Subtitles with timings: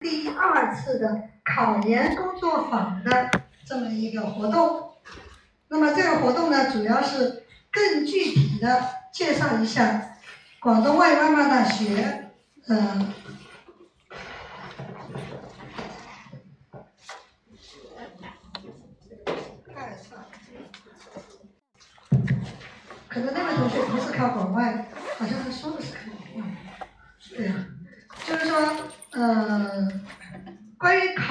[0.00, 3.30] 第二次的考研工作坊的
[3.64, 4.92] 这么一个活动。
[5.68, 10.16] 那么这个活动呢，主要是更具体的介绍一下
[10.60, 12.30] 广东外语外贸大学，
[12.68, 13.12] 嗯。
[23.08, 24.86] 可能那位同学不是考广外，
[25.18, 25.98] 好像他说的是考
[26.32, 26.56] 广外。
[27.30, 27.66] 对呀，
[28.24, 28.56] 就是说，
[29.10, 29.67] 呃，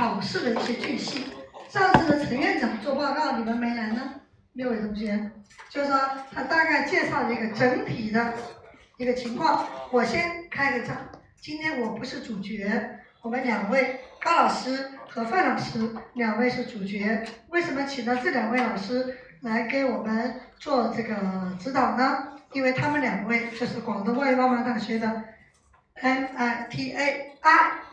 [0.07, 1.25] 考试的一些句细，
[1.68, 4.14] 上次的陈院长做报告，你们没来呢？
[4.54, 5.30] 六位同学，
[5.70, 6.00] 就是说
[6.33, 8.33] 他大概介绍了一个整体的
[8.96, 9.68] 一个情况。
[9.92, 10.96] 我先开个场，
[11.42, 12.71] 今天我不是主角，
[13.21, 17.28] 我们两位高老师和范老师两位是主角。
[17.50, 19.18] 为什么请到这两位老师？
[19.42, 21.16] 来给我们做这个
[21.60, 25.24] 指导呢，因为他们两位就是广东外语外贸大学的
[26.02, 27.25] MITAI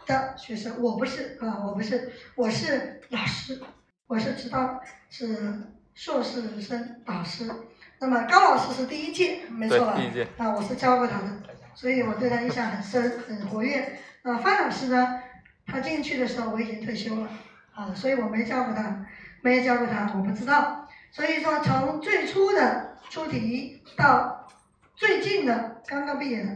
[0.06, 3.60] 的学生，我不是啊，我不是，我是老师，
[4.06, 5.62] 我是指导，是
[5.94, 7.50] 硕士生导师。
[7.98, 9.94] 那么高老师是第一届，没错吧？
[9.96, 11.40] 第一届啊，我是教过他的，
[11.74, 13.98] 所以我对他印象很深，很活跃。
[14.22, 15.22] 啊，范老师呢，
[15.66, 17.28] 他进去的时候我已经退休了，
[17.74, 19.06] 啊，所以我没教过他，
[19.42, 20.88] 没教过他，我不知道。
[21.12, 24.48] 所以说，从最初的出题到
[24.96, 26.50] 最近的刚刚毕业的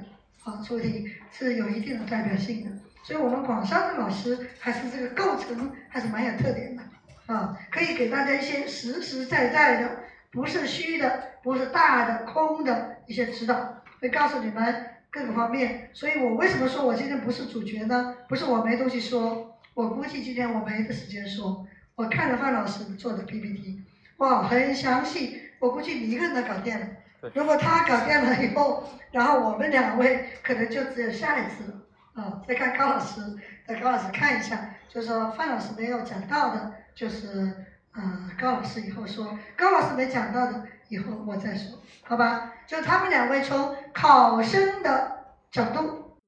[0.45, 2.71] 啊出题是有一定的代表性的。
[3.03, 6.83] 所以我们广商的老师还是这个构成还是蛮有特点的
[7.27, 9.91] 啊，可以给大家一些实实在在的，
[10.31, 15.91] 不是虚的，不是大的空的一些指导，会告诉你们各个方面。
[15.93, 18.15] 所以我为什么说我今天不是主角呢？
[18.29, 21.67] 不是我没东西说，我估计今天我没的时间说。
[21.95, 23.83] 我看了范老师做的 PPT。
[24.19, 26.87] 哇，很详细，我估计你一个人都搞定了。
[27.35, 31.75] 如果他搞定了以后，然后我们两位可能就只有下一次了。
[32.19, 33.21] 啊，再看高老师，
[33.65, 37.55] 再高老师看一下，就是说范老师没有讲到的，就是
[37.93, 42.53] 呃高老师以后说，高老师没讲到的以后我再说，好吧？
[42.67, 46.19] 就他们两位从考生的角度，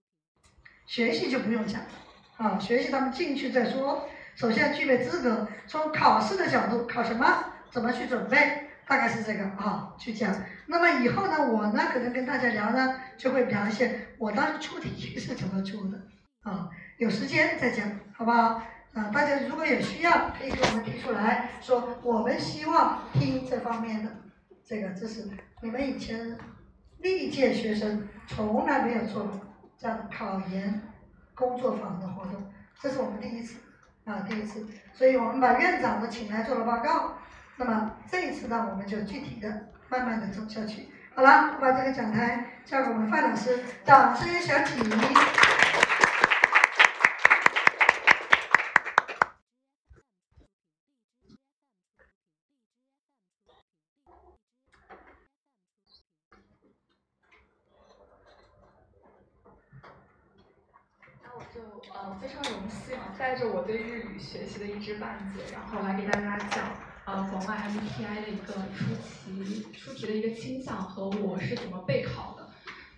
[0.86, 1.88] 学习就不用讲了，
[2.36, 4.08] 啊，学习他们进去再说。
[4.36, 7.26] 首先具备资格，从考试的角度，考什么？
[7.72, 8.69] 怎么去准备？
[8.90, 10.34] 大概是这个啊，去讲。
[10.66, 15.96] 那么以后呢，我呢可能跟大家聊呢，就会聊一些我当时出题是怎么出的
[16.42, 16.68] 啊。
[16.98, 18.60] 有时间再讲，好不好？
[18.94, 24.10] 啊，大家如果有需要，可以给我们提出来说，我们希望听这方面的
[24.64, 25.24] 这个知识。
[25.62, 26.36] 你们以前
[26.98, 29.40] 历届学生从来没有做过
[29.78, 30.82] 这样的考研
[31.36, 32.44] 工作坊的活动，
[32.80, 33.60] 这是我们第一次
[34.04, 34.66] 啊，第一次。
[34.92, 37.14] 所以我们把院长呢请来做了报告。
[37.60, 40.88] 那么这一次呢，我们就具体的、慢慢的走下去。
[41.14, 44.80] 好了，我把这个讲台交给我们范老师，掌声响起。
[61.22, 61.60] 那我就
[61.92, 66.89] 呃非常荣幸啊带着我对日语学习的一知半解，然后来给大家讲。
[67.06, 72.48] 呃，广外 MTI 的一个出题出题的一个倾向和我是怎么备考的。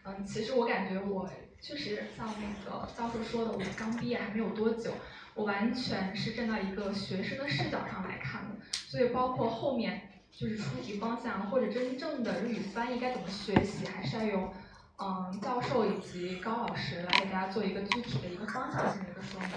[0.05, 1.31] 嗯，其实我感觉我
[1.61, 4.93] 确实像那个教授说的，我刚毕业还没有多久，
[5.35, 8.57] 我完全是站在一个学生的视角上来看的。
[8.73, 14.53] 所以包括后面就是出题方向或者真正的日语翻译该怎么学习，还是要由
[14.99, 19.51] 嗯教授以及高老师来给大家做一个具体的一个方向性的一个说明。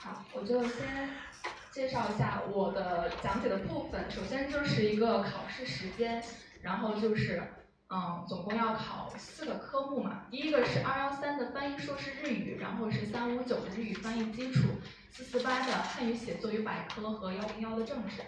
[0.00, 1.31] 好，我就先。
[1.72, 6.22] 介绍一下我的讲解的部分，首先就是一个考试时间，
[6.60, 7.42] 然后就是，
[7.88, 10.26] 嗯，总共要考四个科目嘛。
[10.30, 14.68] 第一个是二幺三的翻译硕士日语，然后是三五九的日语翻译基础，
[15.10, 18.22] 四四八的汉语写作与百科和幺零幺的政治。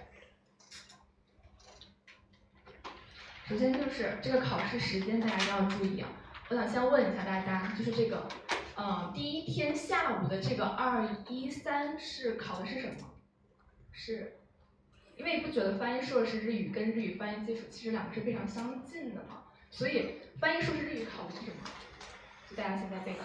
[3.46, 6.08] 首先就是这个考试时间，大家一定要注意啊。
[6.48, 8.26] 我想先问一下大家，就是这个，
[8.76, 13.10] 嗯，第一天下午的这个二一三是考的是什么？
[13.94, 14.36] 是，
[15.16, 19.44] 因为不觉得翻译硕士日语跟日语翻译基础其实两个是非常相近的嘛？
[19.70, 21.56] 所以翻译硕士日语考的是什么？
[22.50, 23.24] 就大家现在备考。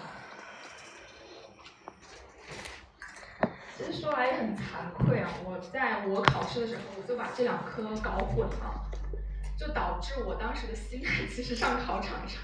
[3.75, 8.92] 其实说来也很惭愧啊，我在我考试的时候我就把这两科搞混了，
[9.57, 12.42] 就导致我当时的心态其实上考场上，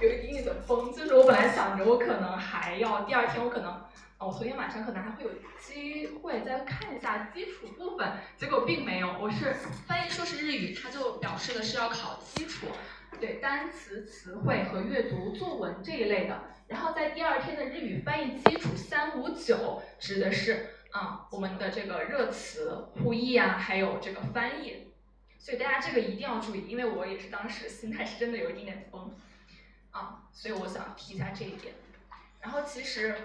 [0.00, 3.84] 有一点点的崩，就是我本来想着我可能还要第二天我可能，
[4.24, 9.18] 我昨天晚上可能还会有机会再看一下基础部分，结果并没有。
[9.20, 9.52] 我是
[9.84, 12.68] 翻译说是日语，它就表示的是要考基础，
[13.18, 16.40] 对单词、词汇和阅读作文这一类的。
[16.68, 24.92] 然后在第二天的日语翻译基础三五九，指的是啊我们的这个热词、互译啊，还有这个翻译。
[25.36, 29.12] 所以大家这个一定要注意，因为我也是当时心态是真的有一点点崩，
[29.90, 31.74] 啊，所以我想提一下这一点。
[32.40, 33.16] 然后其实，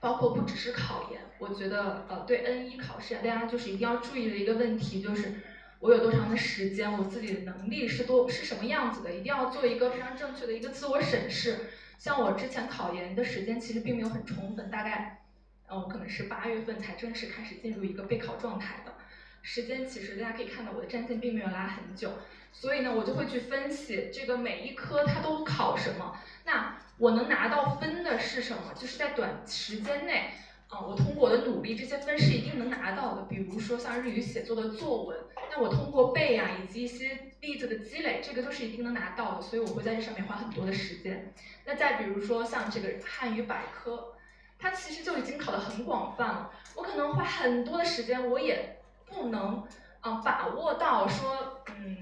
[0.00, 5.34] 包括不只是考研，我觉得呃对 N 一考试，大家就是一定要注意的一个问题就是，
[5.78, 11.70] 我有多长的时间，我自己的能力是多是什么样子的，一定要做一个非常正确的一个自我审视。
[11.98, 15.22] 像我之前考研的时间其实并没有很充分，大概，
[15.68, 18.94] 嗯，我可能是八月份才正式开始进入一个备考状态的。
[19.42, 22.12] 时间其实大家可以看到我的战线并没有拉很久，
[22.52, 28.74] 所以呢，我就会去分析这个每一科它都考什么，那我能拿到分的是什么？
[28.74, 30.30] 就是在短时间内，
[30.68, 33.22] 啊，我通过我的努力，这些分是一定能拿到的。
[33.22, 35.16] 比如说像日语写作的作文，
[35.50, 39.42] 那我通过背啊，以及一些例子的积累，这个都是一定能拿到的。
[39.42, 41.32] 所以我会在这上面花很多的时间。
[41.64, 44.12] 那再比如说像这个汉语百科，
[44.58, 48.76] 它其实就已经考得很广泛了，我可能花很多的时间，我也。
[49.12, 49.66] 不能，
[50.02, 51.96] 嗯，把握到说，嗯，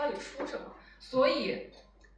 [0.00, 1.68] 到底出什么，所以，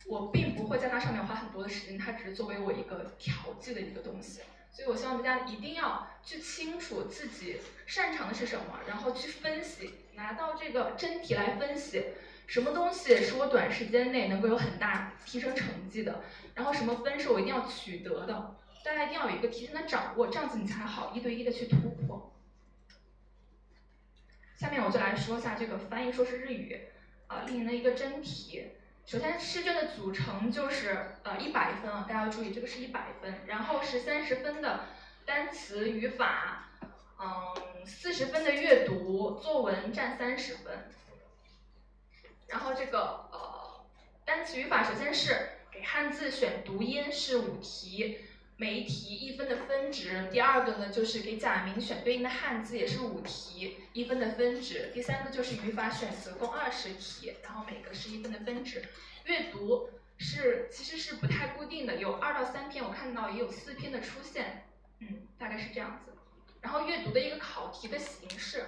[0.06, 4.40] 我并不会在它上面花很多的时间，它只是作为我一个调剂的一个东西。
[4.70, 12.04] 所以我希望大家一定要去清楚自己擅长的是什么，然后去分析，拿到这个真题来分析，
[12.46, 16.22] 什么东西是我短时间内能够有很大提升成绩的，
[16.54, 21.76] 然后什么分是我一定要取得的，大家一定要有一个提前的掌握，这样子你才好一对一的去突
[22.06, 22.32] 破。
[24.56, 26.80] 下面我就来说一下这个翻译说是日语，
[27.32, 28.72] 啊，历年的一个真题。
[29.06, 34.84] 首先试卷的组成就是呃一百分啊，大家要注意这个是一百分，然后是三十分的
[35.24, 36.68] 单词语法，
[37.18, 40.90] 嗯，四十分的阅读作文占三十分。
[42.48, 43.82] 然后这个呃
[44.26, 45.34] 单词语法首先是
[45.70, 48.18] 给汉字选读音是五题。
[48.62, 54.92] 每一题一分的分值，第二个呢就是给假名选对应的汉字，也是五题一分的分值。
[54.94, 58.84] 第三个就是语法选择，共二十题，然后每个是一分的分值。
[59.24, 64.68] 阅读是其实是不太固定的，有二到三篇，我看到也有四篇的出现，
[65.00, 66.12] 嗯，大概是这样子。
[66.60, 68.66] 然后阅读的一个考题的形式，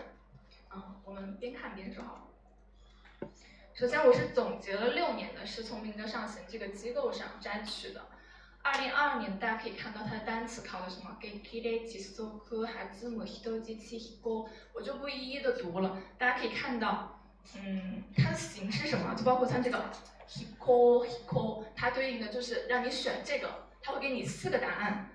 [0.74, 2.28] 嗯，我们边看边说好。
[3.72, 8.08] 首先我是总结了六年的，是从明德上行这个机构上摘取的。
[8.64, 11.14] 二零二二年，大家可以看到它的单词考的什么？
[11.20, 13.22] 给 k i d e t i s o k u h a z u m
[13.22, 15.98] hitoji chi hiko，我就不一一的读了。
[16.16, 17.20] 大家可以看到，
[17.56, 19.14] 嗯，它的形式什么？
[19.14, 19.92] 就包括像这个
[20.26, 25.10] hiko hiko，它对应的就是让你选这个，它会给你四个答案。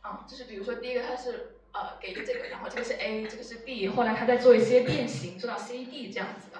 [0.00, 6.58] 啊，就是比如说第一个它是呃给的这个，然后这个是 A，这个是 B，后来它再做一些变形，做到 C D 这样子的。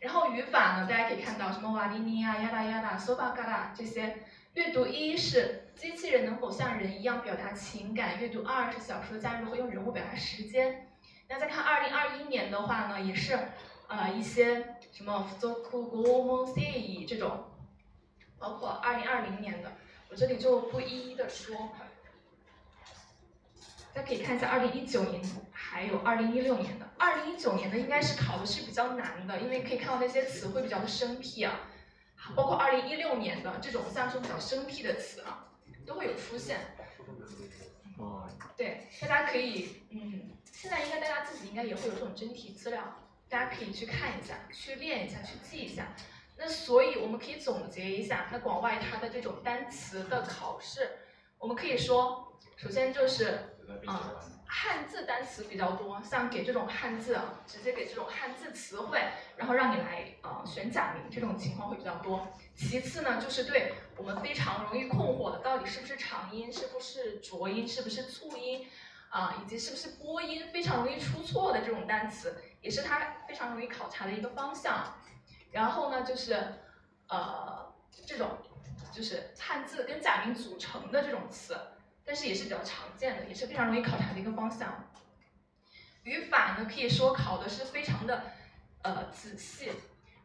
[0.00, 4.18] 然后语法呢，大家可以看到什么瓦尼尼啊、亚达亚达、soba gada 这些。
[4.54, 10.92] 阅读一是机器人能否像人一样表达情感，阅读二是小说家如何用人物表达时间。
[11.28, 13.36] 那再看二零二一年的话呢，也是
[13.88, 16.54] 呃一些什么 “zoku
[17.04, 17.46] 这种，
[18.38, 19.72] 包括二零二零年的，
[20.08, 21.56] 我这里就不一一的说。
[23.92, 31.58] 大家可以看一下二零一九年还有二零一六年的，二零一九年的应该是考的是比较难的，因为可以看到那些词汇比较的生僻啊。
[32.34, 35.48] 包括二零一六年的这种像这种比较生僻的词啊，
[35.86, 36.58] 都会有出现。
[38.56, 42.82] 对，大家可以，嗯，现在应该大家自己应该也会有这种真题资料，
[43.28, 45.94] 大家可以去看一下，去练一下，去记一下。
[46.36, 50.98] 那所以我们可以总结一下，那广外它的这种单词的考试，
[51.38, 54.14] 我们可以说，首先就是，啊。
[54.46, 59.02] 汉字单词比较多，像给这种汉字啊，直接给这种汉字词汇，
[59.36, 62.26] 然后让你来呃选假名，这种情况会比较多。
[62.54, 68.68] 其次呢，就是对我们非常容易困惑的，到底是不是长音，是不是浊音，是不是促音，
[69.10, 74.94] 啊，以及是不是播音，非常容易出错的这种单词，也是它非常容易考察的一个方向。
[75.50, 76.34] 然后呢，就是
[77.08, 77.72] 呃
[78.06, 78.38] 这种
[78.92, 81.56] 就是汉字跟假名组成的这种词。
[82.04, 84.90] 但是也是比较常见的，也是非常容易考察的一个方向。
[86.02, 88.24] 语法呢，可以说考的是非常的
[88.82, 89.70] 呃仔细。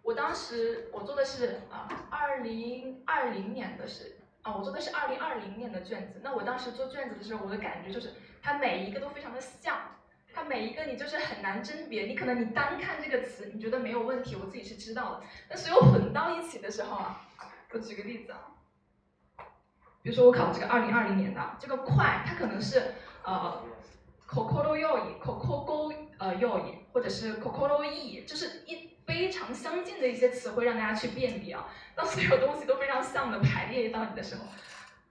[0.01, 6.21] 我当时我做的是啊，二零二零年的是啊，我做的是二零二零年的卷子。
[6.23, 9.95] 那我当时做卷子的时候，我的感觉就是它每一个都非常的像，
[10.33, 12.05] 它每一个你就是很难甄别。
[12.05, 15.23] 你可能你单看这个词，你觉得没有问题，我自己是知道的。
[15.49, 17.27] 那所有混到一起的时候啊，
[17.71, 18.51] 我举个例子啊，
[20.09, 23.63] 比如说我考这个二零二零年的这个快，它可能是呃
[24.27, 27.85] c o c o r o yoi，kokoro 呃 yoi，或者是 c o c o r o
[27.85, 31.67] i，就是一非常相近的一些词汇让大家去辨别啊。
[31.95, 34.45] 当所有东西都非常像的排列到你的时候，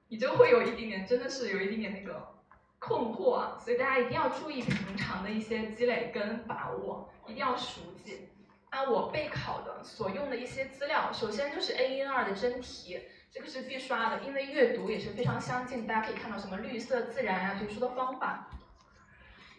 [0.09, 2.35] 你就会有一点点，真的是有一点点那个
[2.81, 3.57] 困惑啊。
[3.57, 8.31] 所以大家一定要注意平常的一些积累跟把握，一定要熟记。
[8.71, 15.87] 啊，我备考的所用的一些资料，首先就是 A N 二的真题，这个是必刷的，因为阅读也是非常相近。
[15.87, 18.49] 大家可以看到什么绿色、自然啊，读书的方法，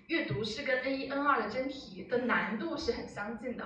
[0.08, 3.64] 阅读是跟 N 1 N 2的真题的难度是很相近的。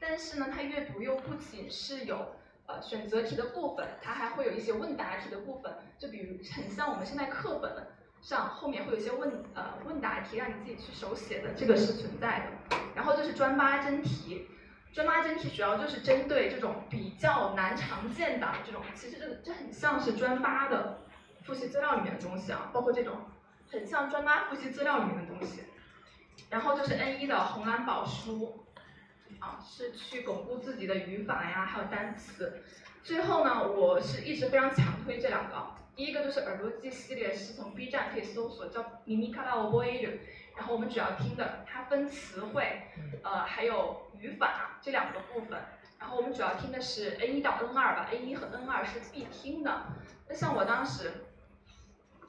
[0.00, 2.34] 但是呢，它阅读又不仅是有
[2.66, 7.86] 呃选择题的部分，它还会有一些问答题的部分，就比如很像我们现在课本
[8.22, 12.76] 上后面会有一些问呃问答题，让你自己去手写的，这个是存在的。
[12.96, 14.48] 然后就是专八真题。
[14.92, 20.98] 专八真题主要就是针对这种比较难常见的这种，其实这这很像是专八的
[21.44, 23.16] 复习资料里面的东西啊，包括这种
[23.70, 25.62] 很像专八复习资料里面的东西。
[26.50, 28.66] 然后就是 N 一的红蓝宝书，
[29.38, 32.62] 啊，是去巩固自己的语法呀，还有单词。
[33.02, 40.18] 最后呢，我是一直非常强推这两个，第一个就是耳朵记系列，是从 B 站可以搜索叫 Mimikara Oboe。
[40.62, 42.82] 然后我们主要听的，它分词汇，
[43.24, 45.60] 呃，还有语法这两个部分。
[45.98, 49.86] 然后我们主要听的是 N 一到 N 二吧，N 一和 N 二是必听的。
[50.28, 51.10] 那像我当时，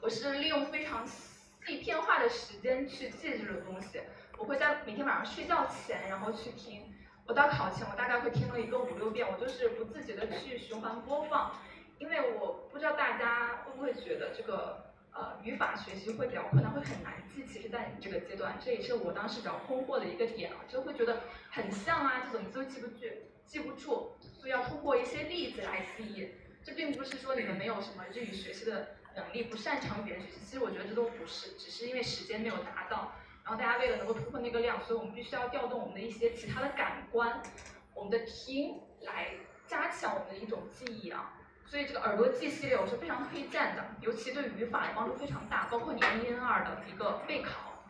[0.01, 4.01] 我是利用非常碎片化的时间去记这种东西。
[4.39, 6.91] 我会在每天晚上睡觉前，然后去听。
[7.27, 11.51] 我到考前，我大概会听了一个五六遍，我就是不自觉的去循环播放，
[11.99, 14.91] 因为我不知道大家会不会觉得这个。
[15.13, 17.45] 呃，语法学习会比较困难，会很难记。
[17.45, 23.05] 其实，在你这个阶段，这也是我当时比较困惑的一个点啊，就会觉得很像啊，这怎么都记不住，
[23.45, 26.29] 记不住，所以要通过一些例子来记忆。
[26.63, 30.39] 这并不是说你们没有什么日语学习的能力，不擅长语言学习。
[30.45, 33.13] 其实我觉得这都不是，只是因为时间没有达到。
[33.43, 37.43] 然后大家为了能够突破那个量，所以我们必须要调动我们的一些其他的感官，
[37.93, 39.31] 我们的听来
[39.67, 41.33] 加强我们的一种记忆啊。
[41.73, 47.83] 所以这个耳朵记系列我是非常推荐的，尤其对语法的帮助非常大，包括你 N 一 N 二的一个备考。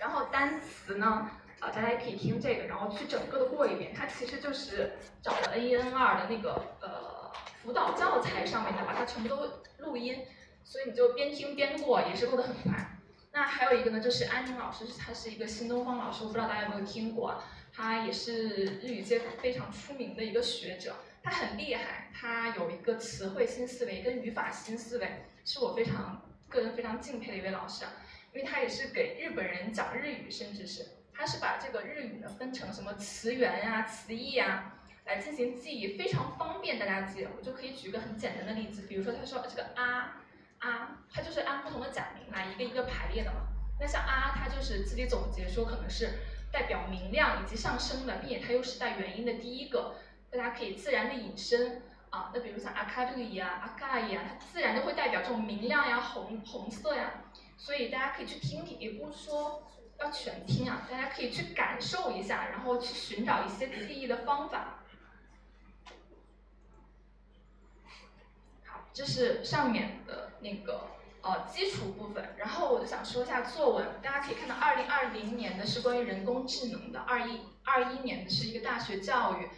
[0.00, 1.30] 然后单词呢，
[1.60, 3.94] 呃，大家也可以听这个，然后去整个的过一遍。
[3.94, 7.30] 它其实就是找了 N 一 N 二的那个呃
[7.62, 10.26] 辅导教材上面的，把它全部都录音，
[10.64, 12.98] 所以你就边听边过，也是过得很快。
[13.30, 17.40] 那还有一个呢，就是安宁老师，他是一个新东方老师，我不知道大家有没有听过，
[17.72, 20.96] 他也是日语界非常出名的一个学者。
[21.22, 27.92] 他很厉害，他有一个词汇新思维跟语法新思维，是我非常个人非常敬佩的一位老师啊，
[28.32, 34.74] 因为他也是给日本人讲日语，甚至是他是把这个日语呢分成什么词源呀、词义呀
[35.04, 37.26] 来进行记忆，非常方便大家记。
[37.36, 40.22] 我就可以举个很简单的例子，比如说他说这个啊
[40.58, 43.46] 啊，它就是按不同的假名来一个一个排列的嘛。
[43.78, 46.18] 那像啊，它就是自己总结说可能是
[46.50, 49.94] 代表明亮以及上升的，并且它又是带元音的第一个。
[50.32, 57.24] 大家可以自然的引申啊，那比如像阿卡这个伊啊、阿卡伊啊，它自然的会代表这种明亮呀、红红色呀，
[57.58, 59.62] 所以大家可以去听听，也不是说
[60.00, 64.78] 要全听啊，大家可以去感受一下，然后去寻找一些记忆的方法。
[68.64, 70.86] 好，这是上面的那个
[71.20, 79.50] 呃基础部分，然后我就想说一下作文，大家可以看到，二零二零年的是关于人工智能的，二一二一年的是一个大学教育。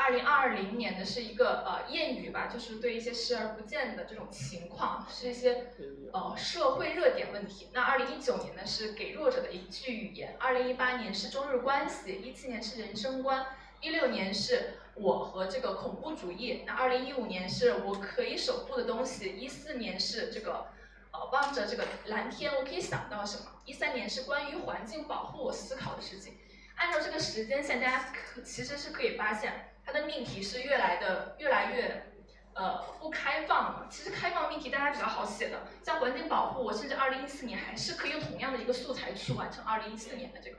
[0.00, 5.66] 二零二零年的是一个呃谚语吧，就是对一些视而不见的这种情况，是一些
[6.12, 7.68] 呃社会热点问题。
[7.74, 13.44] 那二零一九年呢是给弱者的一句语言，二零一八年是中日关系，一七年是人生观，
[13.80, 20.68] 一六年是我和这个恐怖主义，那二零一五年是我可以守护的东西，一四年是这个
[21.10, 26.34] 呃望着这个蓝天我可以想到什么，一三年是关于环境保护我思考的事情。
[26.76, 29.64] 按照这个时间线，大家可其实是可以发现。
[29.88, 32.12] 它的命题是越来的越来越，
[32.52, 33.88] 呃，不开放了。
[33.90, 40.58] 其实开放命题大家比较好写的，像环境保护，我甚至二零一四年还是可以用同样的一个素材去完成二零一四年的这个。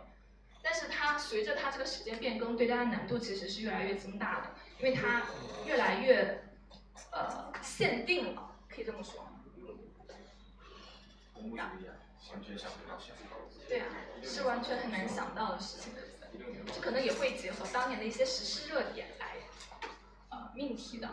[0.63, 5.21] 但是它随着它这个时间变更，对大家难度其实是越来越增大的，因为它
[5.63, 6.43] 越来越，
[7.11, 9.29] 呃，限定了，可以这么说。
[13.67, 13.85] 对啊，
[14.23, 15.93] 是完全很难想到的事情。
[16.73, 19.07] 这可能也会结合当年的一些时事热点
[20.59, 21.09] 命题的。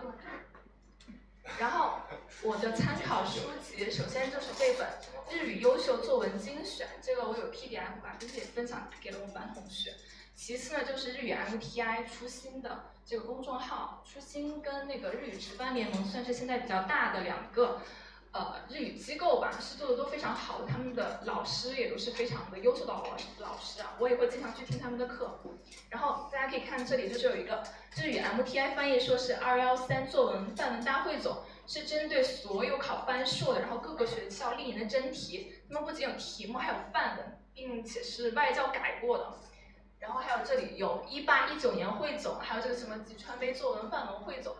[1.60, 2.00] 然后
[2.42, 4.88] 我的参考书籍，首先就是这本
[5.32, 9.94] 《日语优秀作文精选》，这个我有 PDF 版，并且分享给了我们班同学。
[10.34, 17.80] 其次呢，就是日语 MTI 初心的这个公众号，初心跟那个日语直班联盟算是现在比较大的两个。
[18.36, 25.40] 呃，日语机构吧是做的都非常好的，他们的老师也都是非常的优秀的老师老师啊，我也会经常去听他们的课。
[25.88, 27.62] 然后大家可以看这里，就是有一个
[27.96, 39.32] 日语 MTI 翻译硕士二幺三作文范文大汇总，是针对所有考翻硕的，然后各个学校历年的真题，那么不仅有题目，还有范文，并且是外教改过的。
[39.98, 44.54] 然后还有这里有一八一九年汇总，还有这个什么吉川杯作文范文汇总。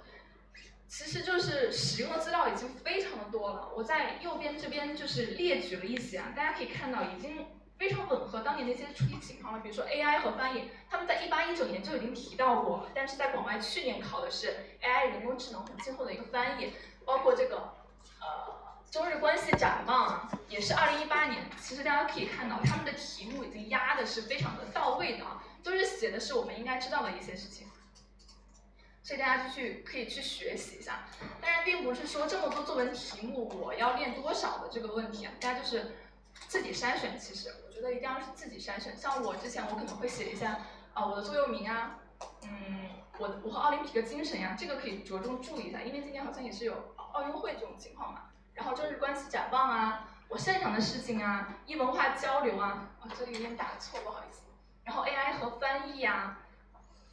[0.88, 9.60] 其实就是使用的资料已经非常的多了，我在右边这边就是列举了一些啊，大家可以看到已经非常吻合当年那些出题情况了。
[9.60, 16.72] 比如说 AI 和翻译，他们在一八一九年就已经提到过，但是在广外去年考的是 AI 人工智能和今后的一个翻译，
[17.04, 17.74] 包括这个
[18.20, 18.54] 呃
[18.90, 21.50] 中日关系展望，也是二零一八年。
[21.60, 27.66] 其实大家可以看到他们的题目已经压的是非常的到位的啊，都是写的是我们应该知道的一些事情。
[29.06, 31.04] 所以大家就去可以去学习一下，
[31.40, 35.94] 当然并不是说这么多作文题目我要练多少的这个问题啊，大家就是
[36.48, 37.16] 自己筛选。
[37.16, 38.96] 其实我觉得一定要是自己筛选。
[38.96, 40.58] 像我之前我可能会写一下
[40.92, 42.00] 啊我的座右铭啊，
[42.42, 48.22] 嗯，我我和奥林匹克精神呀，这个可以着重注意一下，因为今年好像也是有奥运会这种情况嘛。
[48.54, 54.40] 然后中日关系展望啊，我擅长的事情啊，异文化交流啊，啊这里有点打错，不好意思。
[54.82, 56.40] 然后 AI 和翻译啊。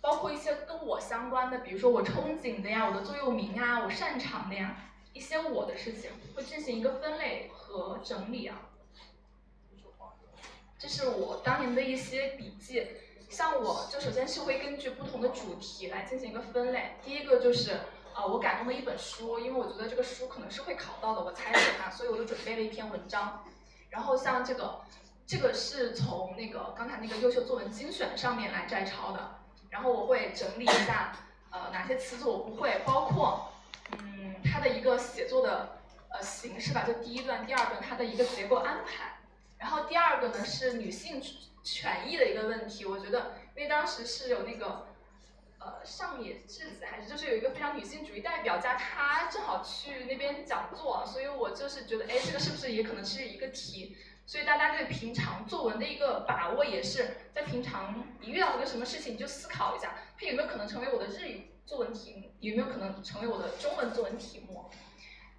[0.03, 4.75] 包括一些跟我相关的，比如说我憧憬的呀，我的座右铭啊，我擅长的呀，
[5.13, 8.63] 一些我的事情，会进行一个分类和整理啊。
[10.77, 12.86] 这是我当年的一些笔记，
[13.29, 16.98] 像我就首先是会根据不同的主题来进行一个分类。
[17.01, 17.72] 第一个就是
[18.13, 23.45] 啊，我感动的一本书，因为我觉得这个书可能是会考到的，我猜测它，所以我就准备了一篇文章。
[23.89, 24.81] 然后像这个，
[25.25, 29.39] 这个是从那个刚才那个优秀作文精选上面来摘抄的。
[29.74, 31.15] 然后我会整理一下，
[31.50, 33.51] 呃，哪些词组我不会，包括，
[33.98, 39.18] 嗯，它的一个写作的呃形式吧，就第一段、第二段它的一个结构安排。
[39.58, 41.20] 然后第二个呢是女性
[41.63, 44.86] 权益的一个问题，我觉得，因为当时是有那个，
[45.58, 53.98] 呃，上野智子还是就是有一个非常女性主义代表家，她正好去那边讲座，所以我就是觉得，哎，这个是不是也可能是一个题？
[54.25, 64.69] 所以大家对平常作文的一个把握，也是在平常你遇到一个什么事情，你就思考一下，它有没有可能成为我的日语作文题目，有没有可能成为我的中文作文题目？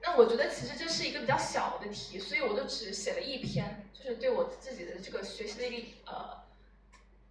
[0.03, 6.43] 那我觉得其实这是一个比较小的题，所以我就只写了一篇，就是对我自己的这个学习的一个呃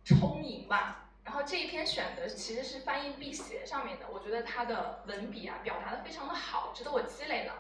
[0.04, 1.12] 充盈吧。
[1.24, 7.54] 然后这一篇选的其实是翻译必写上面的，我觉得它的文笔啊表达的非常的好，值得我积累了。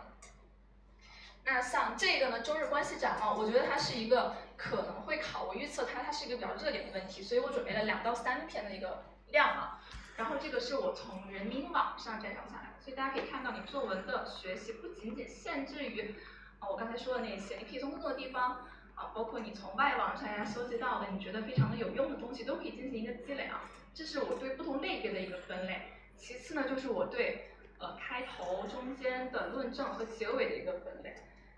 [1.45, 9.81] 那像这个呢，中日关系展望，我觉得它是一个可能会考，我预测它它是一个比较热点的问题，所以我准备了两到三篇的一个量啊。
[10.15, 16.15] 然后这个是我从人民网上摘抄下来的，所以大家可以看到，你作文的学习不仅仅限制于
[16.59, 23.69] 啊我刚才说的那些，你可以从各个地方啊，包括你从外网上呀搜集到的，你觉得非常的有用的东西，都可以进行一个积累啊。
[23.93, 25.91] 这是我对不同类别的一个分类。
[26.15, 31.15] 其次呢，就是我对呃开头、中间的论证和结尾的一个分类。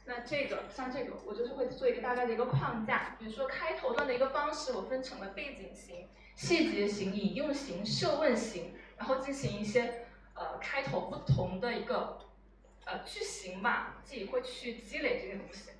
[0.07, 12.19] 那这个像这个，我就是会做一个大概的一个框架，比如说开头段的一个方式，我分成了背景型、细节型、引用型、设问型，然后进行一些呃开头不同的一个
[12.85, 15.71] 呃句型吧，自己会去积累这些东西。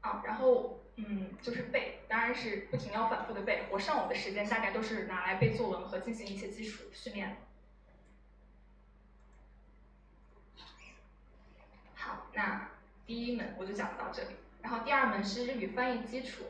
[0.00, 7.28] 啊，然后嗯就是背，当然是不停要反复的背，我上午的时间大概都是拿来背作文和进行一些基础训练。
[7.28, 7.36] 好，
[12.34, 12.70] 那
[13.06, 16.44] 第一门我就讲到这里，然后第二门是日语翻译基础，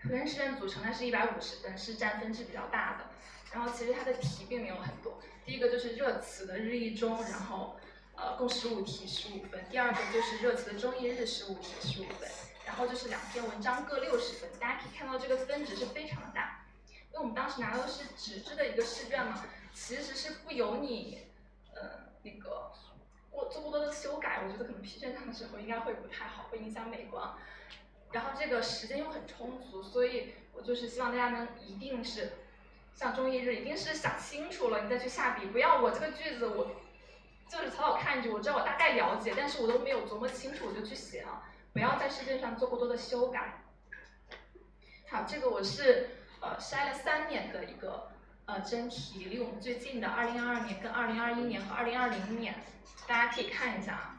[0.00, 3.06] 图片试卷组成的是一百五十分，是占分值比较大的。
[3.52, 7.78] 然后其实它的题并没有很多，第一个就是热词的日译中，然后
[8.14, 12.28] 呃共十五题十五分，第二个就是热词的中译日十五题十五分，
[12.64, 16.64] 然后就是两篇文章各六十分，大家可以看到这个分值是非常大，
[17.10, 21.26] 因为我们当时拿到的是纸质的一个试卷嘛，其实是不由你
[21.74, 22.72] 呃那个。
[23.32, 27.34] 过做过多的修改，我觉得可能批卷上的时候应该会不太好，会影响美观。
[28.12, 32.32] 然后这个时间又很充足，所以我就是希望大家能一定是
[32.94, 36.70] 像中译日，一定是想清楚了你再去下笔，不要我这个句子我
[37.48, 43.64] 就是草草看一句，我知道我大概了解，但是我都没有琢磨清楚我就去写啊，不要在试卷上做过多的修改。
[45.08, 48.11] 好，这个我是呃筛了三年的一个
[48.46, 52.54] 呃真题，离我们最近的二零二二年跟二零二一年和二零二零年。
[53.06, 54.16] 大家可以看一下啊，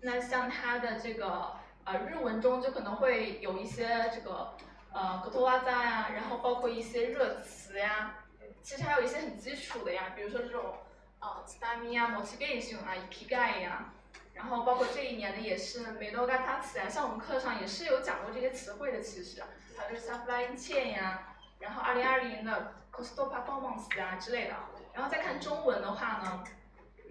[0.00, 4.56] 那像它的这个呃日文中就可能会有一些这个
[4.92, 8.16] 呃格托哇扎呀，然后包括一些热词呀，
[8.62, 10.74] 其实还有一些很基础的呀，比如说这种
[11.20, 13.92] 呃 stami 啊，motivation 啊，ikigai 呀，
[14.34, 19.42] 然后包括这一年的也是 medoga 词啊，像我们课上也是有讲过这些词汇的，其实
[19.76, 24.56] 还有就是 supply chain 呀，然后二零二零的 Costa Performance 啊之类的，
[24.92, 26.44] 然后再看中文的话呢。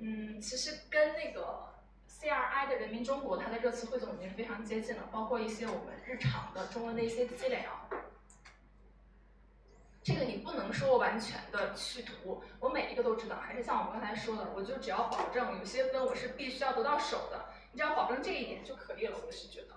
[0.04, 1.70] 嗯，其实跟那个
[2.10, 7.88] CRI 的人民中国它的热词汇总已经非常接近了，包括一些我们日常的中文的一些积累啊。
[10.04, 19.76] 这个你不能说完全的去涂，我每一个都知道，还是像我刚才说的，我就只要保证有些分我是必须要得到手的，你只要保证这一点就可以了，我是觉得。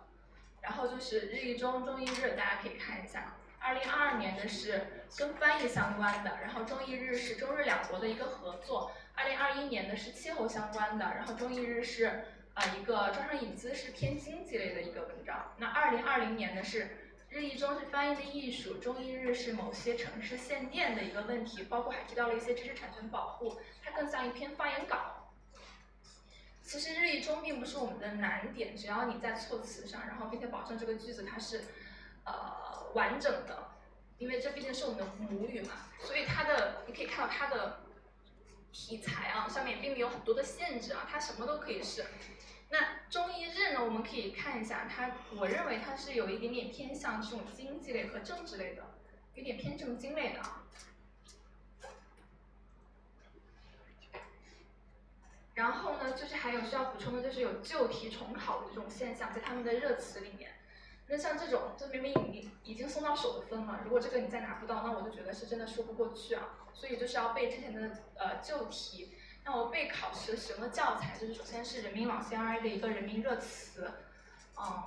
[0.62, 4.78] 然后就是日一中、中一日，大家可以看一下，二零二二年的是
[5.16, 8.92] 跟翻译相关的，然后中译日是中日两国的一个合作。
[9.14, 15.54] 二零二一年的是气候相关的，然后中译日是呃一个招商引资是偏经济类的一个文章。
[15.56, 16.98] 那二零二零年的是
[17.30, 25.30] 日译中是翻译的艺术，中译日是某些城市限电的一个问题，包括还提到了一些知识产权保护，它更像一篇发言稿。
[26.62, 31.64] 其实日译中并不是我们的难点，只要你在措辞上，然后并且保证这个句子它是
[32.24, 33.72] 呃完整的，
[34.18, 37.80] 因为这毕竟是我们的母语嘛，所以它的你可以看到它的。
[38.76, 42.04] 题材啊，上面并没有很多的限制啊，它什么都可以是。
[42.70, 48.82] 那中医日呢，我们可以看一下它，我认为它是有一点点偏向这种经济类和政治类的，
[49.34, 50.64] 有点偏政经类的啊。
[55.54, 60.53] 然后呢，就是还有需要补充的，就是有旧题重考的这种现象，在他们的热词里面。
[61.14, 66.58] 那像这种，就明明已经已经送到手的分了，如果这个你再拿不到，那我就觉得是真的说不过去啊。
[66.74, 69.14] 所以就是要背之前的呃旧题。
[69.44, 73.92] 那我备考时什么教材，就是首先是人民网 CRI 的一个人民热词，
[74.58, 74.82] 嗯，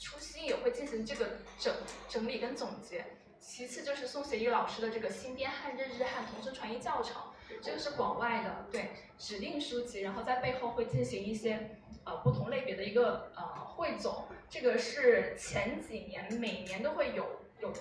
[0.00, 1.72] 初心也会进行这个整
[2.08, 3.04] 整理跟总结。
[3.38, 7.22] 其次就是宋协义老师的这个新编汉日日汉同声传译教程，
[7.62, 14.26] 这个是广外的，对指定书籍，然后在背后会进行一些呃不同类别的一个呃汇总。
[14.50, 17.72] 这个是前几年每年都会有有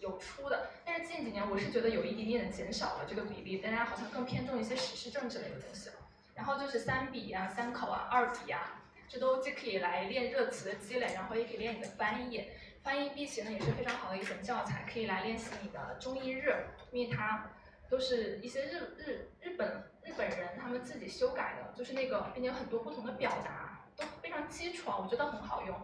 [0.00, 5.94] 有出的，但是近几年我是觉得有一点点的减少了这个比例，大家好像更偏重一些时事政治类的东西了。
[6.34, 12.44] 然后就是三笔啊、三口啊、二笔啊，这都既可以来练热词的积累，然后也可以练你的翻译。
[12.82, 16.54] 翻译必习呢也是非常好的一本教材，可以来练习你的中译日，
[16.92, 17.50] 因为它
[17.88, 25.76] 都是一些日日日本日本人他们自己修改的，就是那个并且有很多不同的表达都非常基础啊，我觉得很好用。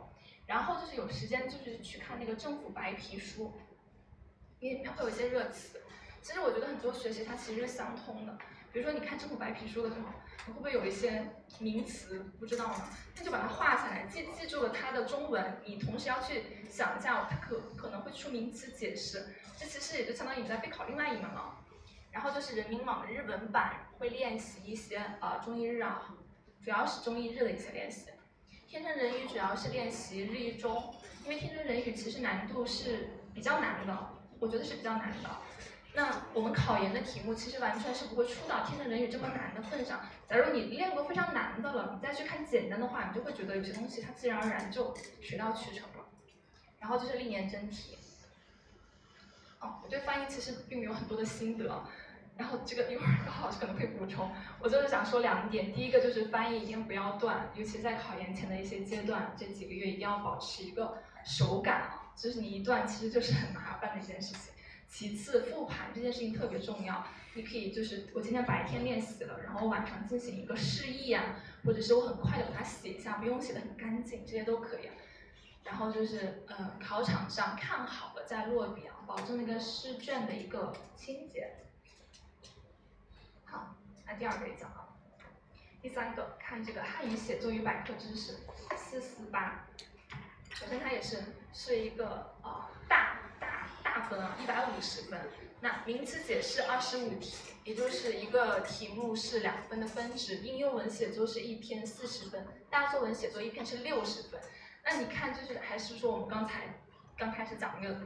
[0.46, 3.52] 然后就是有时间，就是去看那个政府白皮书，
[4.58, 5.80] 因为里面会有一些热词。
[6.20, 8.36] 其实我觉得很多学习它其实是相通的。
[8.72, 10.08] 比如说你看政府白皮书的时候，
[10.46, 11.24] 你会不会有一些
[11.58, 12.88] 名词不知道呢？
[13.16, 19.34] 那就把它画下来，记记住了它的中文，你同时要去想一下它可可能会出名词解释。
[19.58, 21.62] 这其实也就相当于你在备考另外一门了。
[22.12, 26.14] 然后就是人民网的日文版会练习一些呃中译日啊，
[26.62, 28.11] 主要是中译日的一些练习。
[28.68, 30.94] 天成人语主要是练习日一中，
[31.25, 35.31] 因为天成人语其实难度是比较难的，我觉得是比较难的。
[35.94, 40.01] 那我们考研的题目其实完全是不会出到天成人语这么难的份上。
[40.27, 46.07] 假如你练过非常难的了，你再去看简单的话，你就会觉得有些东西它自然而然就水到渠成了。
[46.79, 47.98] 然后就是历年真题。
[49.61, 51.85] 哦，我对翻译其实并没有很多的心得。
[52.42, 54.28] 然后这个一会儿高老师可能会补充，
[54.59, 64.52] 我就是想说两点，第一个就是翻译一定不要断，尤其在考研前的一些阶段，这几个月一定要保持一个手感啊，就是你一断其实就是很麻烦的一件事情。
[64.88, 74.88] 其次复盘这件事情特别重要，你可以就是我今天白天练习了，然后晚上进行一个示意啊，或者是我很快的把它写一下，不用写的很干净，这些都可以。
[75.62, 81.62] 然后就是呃考场上看好了再落笔啊，保证那个试卷的一个清洁。
[84.18, 84.88] 第二个也讲了。
[85.81, 88.37] 第三个，看这个汉语写作与百科知识，
[88.77, 89.66] 四四八。
[90.55, 91.18] 首先它也是
[91.53, 95.20] 是一个呃大大大分啊，一百五十分。
[95.61, 100.37] 那名词解释二十五题，也就是一个题目是两分的分值。
[100.37, 104.40] 应用文写作是一篇四十分，大作文写作一篇是六十分。
[104.85, 106.62] 那你看，就是还是说我们刚才
[107.16, 107.96] 刚开始讲那个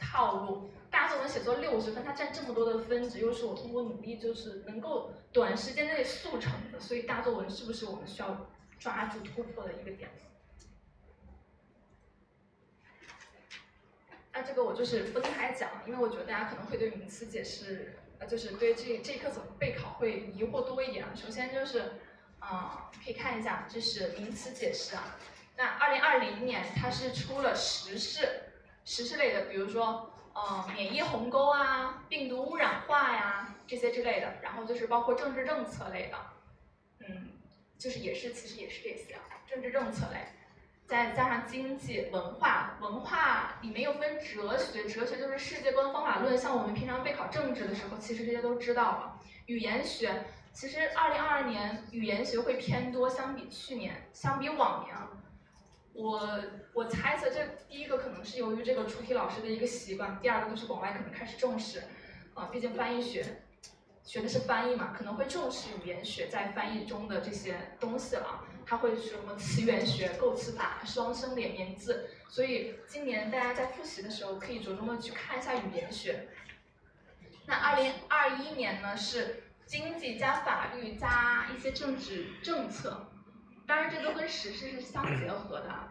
[0.00, 0.70] 套路。
[0.94, 8.46] 大作文写作六十分，它占这么多的分值，又是我通过努力就是能够短时间内速成的，所以大作文是不是我们需要
[8.78, 10.08] 抓住突破的一个点？
[14.32, 21.04] 那这个我就是分开讲，因为我觉得大家可能会对名词解释，呃，就是对这这一课怎么备考会疑惑多一点。
[21.16, 21.94] 首先就是，
[22.38, 25.18] 啊，可以看一下，这是名词解释啊，
[25.56, 28.28] 那二零二零年它是出了时事，
[28.84, 36.18] 时事类的，比如说呃免疫鸿沟啊、病毒污染化呀这些之类的，然后就是包括政治政策类的，
[37.00, 37.30] 嗯，
[37.78, 39.16] 就是也是其实也是这些
[39.46, 40.18] 政治政策类。
[40.86, 46.36] 再加上经济、文化，文化里面又分哲学，哲学就是世界观、方法论。
[46.36, 49.18] 像我们平常备考政治的时候，其实这些都知道了。
[49.46, 54.94] 语言学，其实二零二二年语言学会偏多，相比去年，相比往年，
[55.94, 56.40] 我
[56.72, 61.84] 我猜测这第一个可能是由于这个出题老师的一个习惯，第二个就是广外可能开始重视，
[62.34, 63.42] 啊，毕竟翻译学
[64.02, 68.44] 学的是翻译嘛，可能会重视语言学在翻译中的这些东西了。
[68.66, 76.28] 他会什么词源学、构词法、双声连绵字，所以今年大家在复习的时候可以着重的去看一下语言学。
[77.44, 83.12] 那二零二一年呢是经济加法律加一些政治政策，
[83.66, 85.88] 当然这都跟时事是相结合的。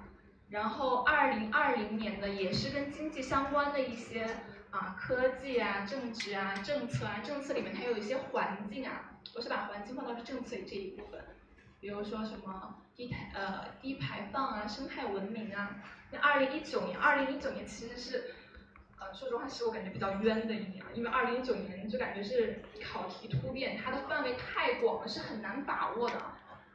[0.50, 4.24] 然后二零二零年呢也是跟经济相关的一些
[4.70, 11.20] 啊科技啊、政治啊、政策啊，政策里面它有一些环境啊，我是把环境放到政策这一部分。
[11.80, 15.78] 比如说什么低排呃低排放啊，生态文明啊。
[16.12, 18.36] 那二零一九年，二零一九年其实是，
[19.00, 26.16] 呃说实话是我感觉比较冤的一年，因为二零一九年就感觉是考题突变，它的范围太广了，是很难把握的。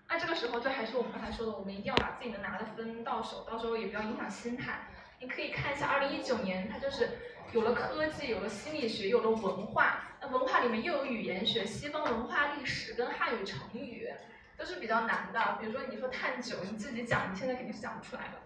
[0.09, 4.88] 那这个时候就还是我们刚才说的，我们一定要把自己能拿的分到手，到时候也不要影响心态。
[5.21, 7.11] 你可以看一下二零一九年，它就是
[7.53, 10.01] 有了科技，有了心理学，有了文化。
[10.21, 14.09] 那文化里面又有语言学、西方文化历史跟汉语成语。
[14.57, 18.38] 都是比较难的，比如说你说探究，你自己讲，你现在肯定是讲不出来的。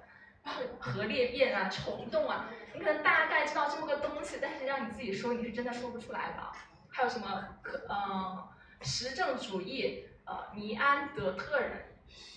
[0.44, 6.42] 然后核裂变啊，虫洞啊，你可能大概知道这么个东西，但是让你自己说，你是真的说不出来的。
[6.90, 8.46] 还有什么可嗯，
[8.83, 11.85] 实证主义，呃，尼安德特人，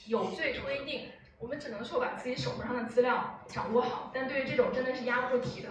[0.07, 5.69] 有罪推定，我们只能说把自己手头上的资料掌握好，但对于这种真的是压不住题的，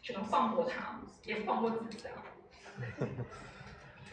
[0.00, 2.06] 只能放过他，也放过自己。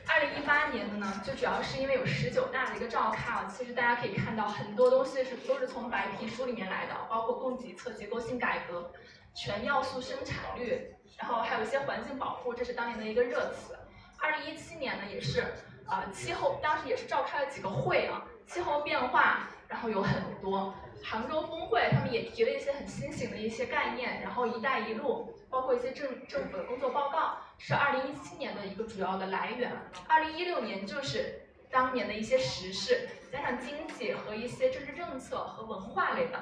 [0.08, 8.92] 二零一八年的呢，就主要是因为有十九大的一个召开啊，其实大家可以看到很多东西是都是从白皮书里面来的，包括供给侧结构性改革、
[9.36, 13.78] 全要素生产率，然后还有一些环境保护，这是当年的一个热词。
[14.20, 15.44] 二零一七年呢，也是
[15.88, 20.74] 啊气候，当时也是召开了几个会啊，气候变化，然后有很多。
[21.04, 29.71] 杭州峰会，他们也提了一些很新型的一些概念，然后“一带一路”，包括一些政政府的工作报告，是二零一七年的一个主要的来源。
[30.08, 36.39] 二零一六年就是当年的一些时事，加上经济和一些政治政策和文化类的。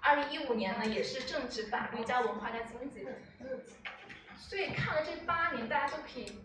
[0.00, 3.06] 二零一五年呢，也是政治、法律加文化加经济。
[4.36, 6.40] 所以看了这八年，大家就可以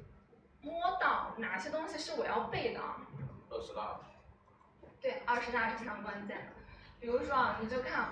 [0.65, 2.81] 摸到哪些东西是我要背的。
[3.49, 3.99] 二十大。
[4.99, 6.43] 对，二十大是非常关键的。
[6.99, 8.09] 比如说啊，你就看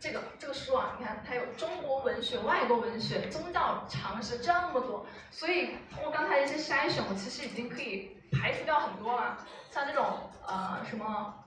[0.00, 9.38] 这个这个书啊，你看它有中国文学、外国文学、宗教常识这么多，所以通过刚才一些筛选，我其实已经可以排除掉很多了。
[9.70, 11.44] 像这种呃什么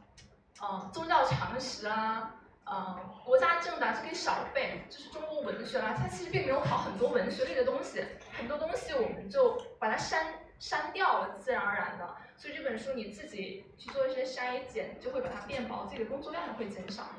[0.62, 2.33] 呃宗教常识啊，
[2.65, 12.15] 呃国家政的是可以少背，就是中国文学啦，它其实并没有考很多文学类的东西，很多东西我们就把它删删掉了，自然而然的。
[12.36, 17.10] 所以这本书你自己去做一些筛减，就会把它变薄，自己的工作量也会减少。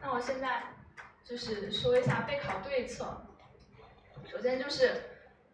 [0.00, 0.62] 那我现在
[1.24, 3.26] 就是说一下备考对策。
[4.26, 5.02] 首先就是，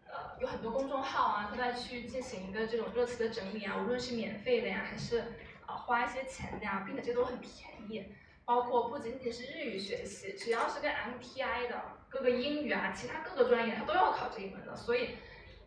[0.07, 5.19] 呃，有很多公众号啊都在去进行一个这种热词的整理啊，无论是免费的呀，还是
[5.65, 7.51] 啊花一些钱的呀，并且这都很便
[7.89, 8.13] 宜。
[8.45, 15.17] 包括不仅仅是日语学习，只要是跟 MTI 的各个英语啊，其他各个专业它都要考这一门的，所以，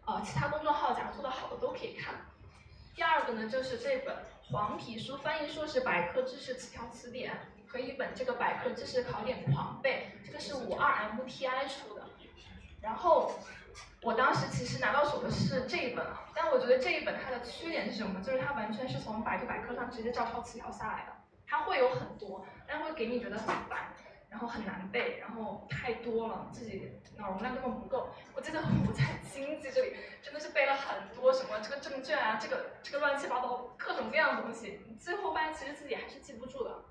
[0.05, 2.15] 呃，其他公众号假如做的好的都可以看。
[2.95, 4.17] 第二个呢，就是这本
[4.51, 7.33] 黄皮书翻译硕士百科知识词条词典
[7.67, 12.03] 和一本这个百科知识考点狂背，这个是五二 MTI 出的。
[12.83, 13.33] 然后
[14.03, 18.21] 我当时其实拿到手的是这一本啊，但我觉得这一本它的缺点是什么？
[18.23, 21.14] 就是它完全是从百度百科上直接照抄词条下来的，
[21.47, 23.95] 它会有很多，但会给你觉得很烦。
[24.31, 28.09] 然后很难背，然后太多了，自己脑容量根本不够。
[28.35, 36.83] 我记得我在经济这里真的是背了很多什么这个证券啊，这个这个乱七八糟各种各样的东西，最后发现其实自己还是记不住的。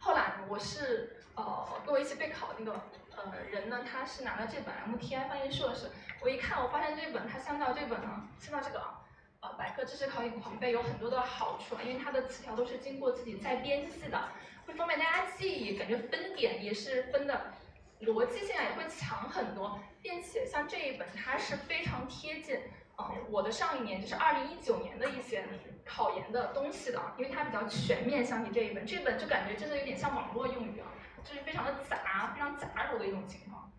[0.00, 2.80] 后来我是呃跟我一起备考的那个
[3.14, 5.88] 呃人呢，他是拿了这本 MTI 翻译硕士，
[6.20, 8.98] 我一看我发现这本它相较这本呢，相较这个啊
[9.40, 14.28] 呃百科知识考点狂背有很多的好处，因为它的词条都是经过自己再编辑的。
[14.66, 17.52] 会方便大家记忆，感觉分点也是分的
[18.00, 22.58] 逻辑性啊也会强很多，并且像这一本它是非常贴近
[22.98, 25.44] 嗯，我的上一年就是二零一九年的一些
[25.86, 30.90] 考研的东西的，因为它比较全面，相比这一本，这本就感觉真的有点像网络用语啊，
[31.22, 33.70] 就是非常的杂，非常杂糅的一种情况。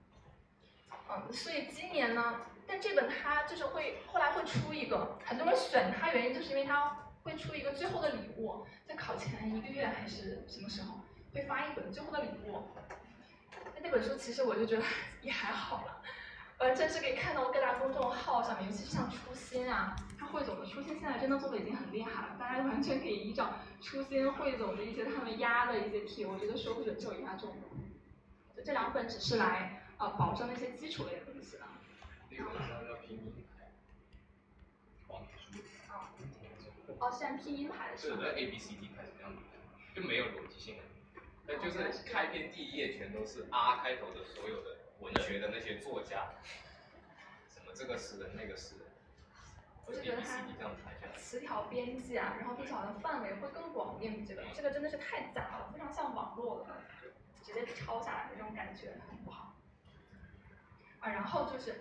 [1.09, 2.41] 嗯，所以今年呢，
[2.71, 10.99] 但这本它就是会后来会出一个，很多人选它原因就是因为它会出一个最后的礼物，在考前一个月还是什么时候
[11.33, 12.61] 会发一本最后的礼物。
[13.73, 14.83] 那那本书其实我就觉得
[15.23, 15.95] 也还好了。
[16.59, 27.55] 完全是可以看到各大公众号上面，尤其是像初心啊，他汇总的初心现在真的做的已经很厉害了，大家完全可以依照初心汇总的一些他们压的一些题，我觉得收不准就压中。
[28.55, 31.63] 就这两本只是来呃保证那些基础类的东西的。
[36.99, 39.39] 哦，现在拼音排的是的 A B C D 开始这样子，
[39.95, 40.83] 就没有逻辑性了。
[41.47, 44.77] 那就是开篇第一页全都是 R 开头的所有的。
[44.99, 46.27] 文学的那些作家，
[47.47, 48.85] 什么这个诗人那个诗人，
[49.85, 50.45] 我就觉得他
[51.15, 56.81] 词条编辑啊，然后并且好像范围会更广一点，比这个这个真的是太杂了，非常像网络的，
[57.41, 59.55] 直接抄下来的那种感觉很不好。
[60.99, 61.79] 啊，然后就是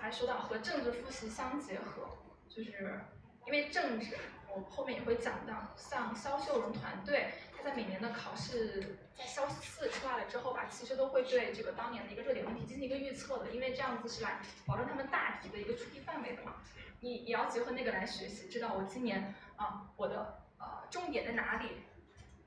[0.00, 2.08] 还说到和政治复习相结合，
[2.48, 3.04] 就是
[3.46, 4.16] 因为政治，
[4.48, 7.30] 我后面也会讲到，像肖秀荣团队。
[7.56, 16.54] 他在每年的考试在肖四出来了之后吧，其实都会对这个当年的一个热点问题进行一个预测的，因为这样子是来保证他们大题的一个出题范围的嘛。
[17.00, 21.82] 你也要结合那个来学习，知道我今年啊我的呃重点在哪里，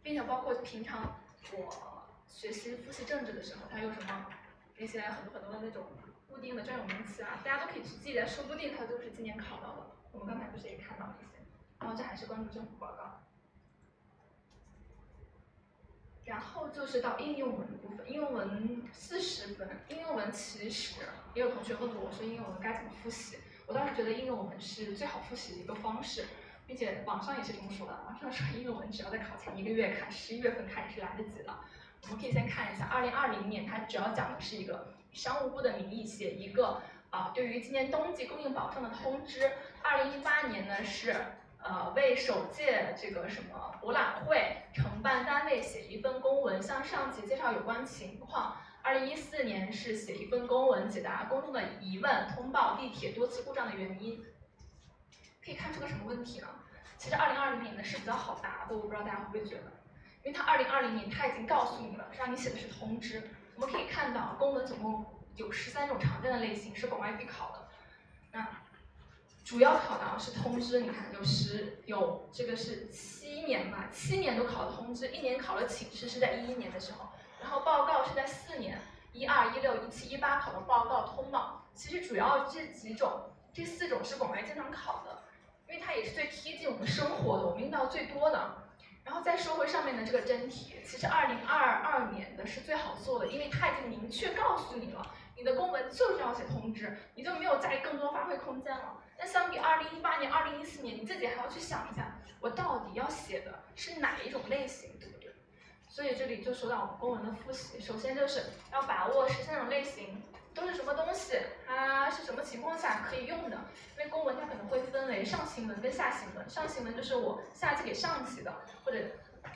[0.02, 1.22] 并且包括平常
[1.56, 4.26] 我学习复习政治的时候，他有什么
[4.78, 5.84] 那些很多很多的那种
[6.34, 9.92] 固定的专有名词啊，大家都可以去记的，说不定它都是今年考到的。
[10.12, 11.44] 我们刚才不是也看到了一些，
[11.80, 13.22] 然后这还是关注政府报告。
[16.26, 19.70] 然后就是到应用文的部分，应用文四十分。
[19.90, 20.96] 应用文其实
[21.34, 26.26] 也有同学问过我说应用文该怎么复习，我当时觉得应用文是最好复习的一个方式，
[26.66, 31.54] 并且网上也是这么说的，网上说应用文只要在考前一个月看，十一月份看也是来得及的。
[32.04, 39.52] 我们可以先看一下，二零二零年它主要讲的是一个商务部的名义写一个啊对于今年冬季供应保障的通知。
[39.82, 41.16] 二零一八年呢是。
[41.66, 48.58] 呃，为首届这个什么博览会承办单位写一份公文，向上级介绍有关情况。
[48.82, 54.22] 二零一四年是写一份公文，解答公众的疑问，通报地铁多次故障的原因。
[55.42, 56.50] 可以看出个什么问题呢？
[56.98, 59.72] 其实二零二零年的是比较好答的，我不知道大家会不会觉得，
[60.26, 63.24] 因为它二零二零年它已经告诉你了，让你写的是通知。
[64.04, 65.06] 看到，公文总共
[65.38, 67.68] 有十三种常见的类型是广外必考的。
[68.34, 68.46] 那
[69.46, 77.08] 主要考的是通知，你看有十有这个是七年吧，七年都考了通知，一年考了请示是在一一年的时候，
[77.42, 78.78] 然后报告是在四年，
[79.14, 85.24] 一二一六一七一八考的报告通报，其实主要这几种这四种是广外经常考的，
[85.70, 88.63] 因为它也是最贴近我们生活的，我们用到最多的。
[89.04, 98.98] 然后再说回上面的这个真题，其实二零二二年的是最好做的，因为它已经明确告诉你了，你的公文就是要写通知，你就没有再更多发挥空间了。
[99.18, 105.34] 那相比二零一八年、二零一四年，你自己还要去想一下，我到底要写的是哪一种类型，对不对？
[105.90, 110.22] 所以这里就说到我们公文的复习，首先就是要把握十三种类型
[110.54, 111.38] 都是什么东西，
[111.68, 113.58] 它是什么情况下可以用的。
[113.98, 119.00] 因为公文它可能会分为上行文跟下行文，上行文就是我下级给上级的，或者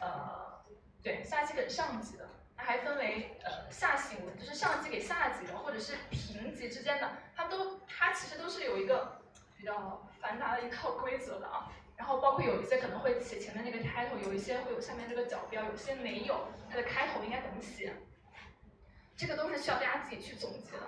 [0.01, 0.61] 呃，
[1.01, 2.27] 对，下级给上级的。
[2.55, 9.17] 它还分为呃下行文，就是上级给下级的，或者是平级之间的，它都它其实都是有一个。
[9.59, 17.91] 比较繁杂的一套规则的啊，然后包括有一些可能会写前面那个 title，有一些会有下面这个角标，有些没有，它的开头应该怎么写？
[19.17, 20.83] 这个都是需要大家自己去总结的。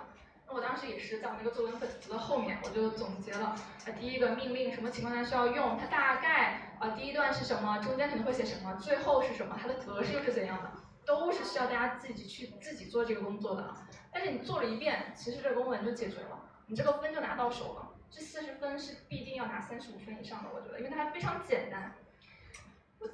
[0.46, 10.72] 那我当时也是在我那个作文本子的后面，我就总结了啊，第一个命令什么情况下需要用，它大概啊第一段是什么，中间可能会写什么，最后是什么，它的格式又是怎样的，
[11.04, 13.74] 都是需要大家自己去自己做这个工作的。
[14.12, 17.86] 但是你做了一遍，其实这个公文就解决了，你这个分就拿到手了。
[18.10, 21.94] 这四十分是必定要拿三十五分以上的，我觉得，因为它非常简单。
[22.98, 23.08] 我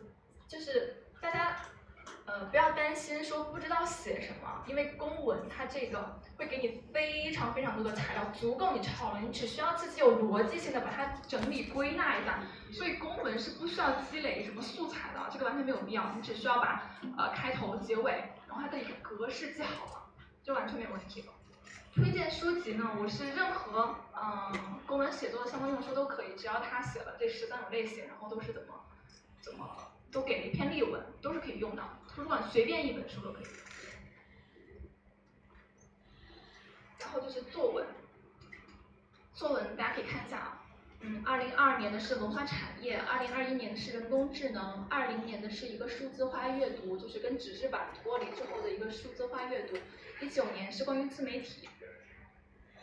[0.48, 1.54] 就是大家，
[2.26, 9.20] 呃，不要担心说不知道写什么，因为公文它这个会给你非常非常多的材料，足够你抄了。
[9.20, 12.40] 你只需要自己有逻辑性的把它整理归纳一下。
[12.72, 16.12] 所以公文是不需要积累什么素材的，这个完全没有必要。
[16.16, 20.02] 你只需要把呃开头、结尾，然后它的一个格式记好了，
[20.42, 21.32] 就完全没有问题了。
[21.94, 24.52] 推荐书籍呢，我是任何嗯
[24.84, 28.74] 公文写作的相关用书都可以，只要他写了这十三种类型，然后都是怎么
[29.40, 29.64] 怎么
[30.16, 31.82] 都给了一篇例文，都是可以用的。
[32.08, 33.46] 图书馆随便一本书都可以。
[36.98, 37.86] 然后就是作文，
[39.34, 40.62] 作文大家可以看一下啊，
[41.00, 49.76] 嗯，二零二二年的是文化产业，二零二一年的是人工智能，二零年的是一个数字化阅读，就是跟纸质版脱离之后的一个数字化阅读，
[50.24, 51.68] 一九年是关于自媒体，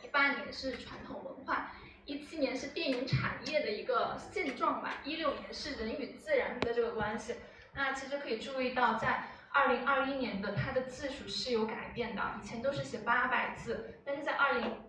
[0.03, 1.75] 一八年是传统文化，
[2.05, 7.35] 一七年是电影产业的一个现状吧，一六年是人与自然的这个关系。
[7.73, 14.81] 那其实可以注意到，在二零二一年的它的字数是有改变的，以前都是写八百字，但是在二零。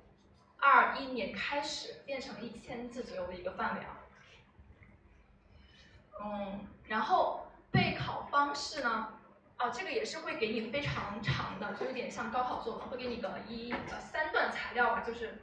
[0.57, 4.01] 二一年开始变成了一千字左右的一个范围啊，
[6.23, 9.19] 嗯，然后备考方式呢，
[9.59, 15.43] 啊，这个也是会给你非常长的，就有点像高考作文，会给你个一呃三段材料吧，就是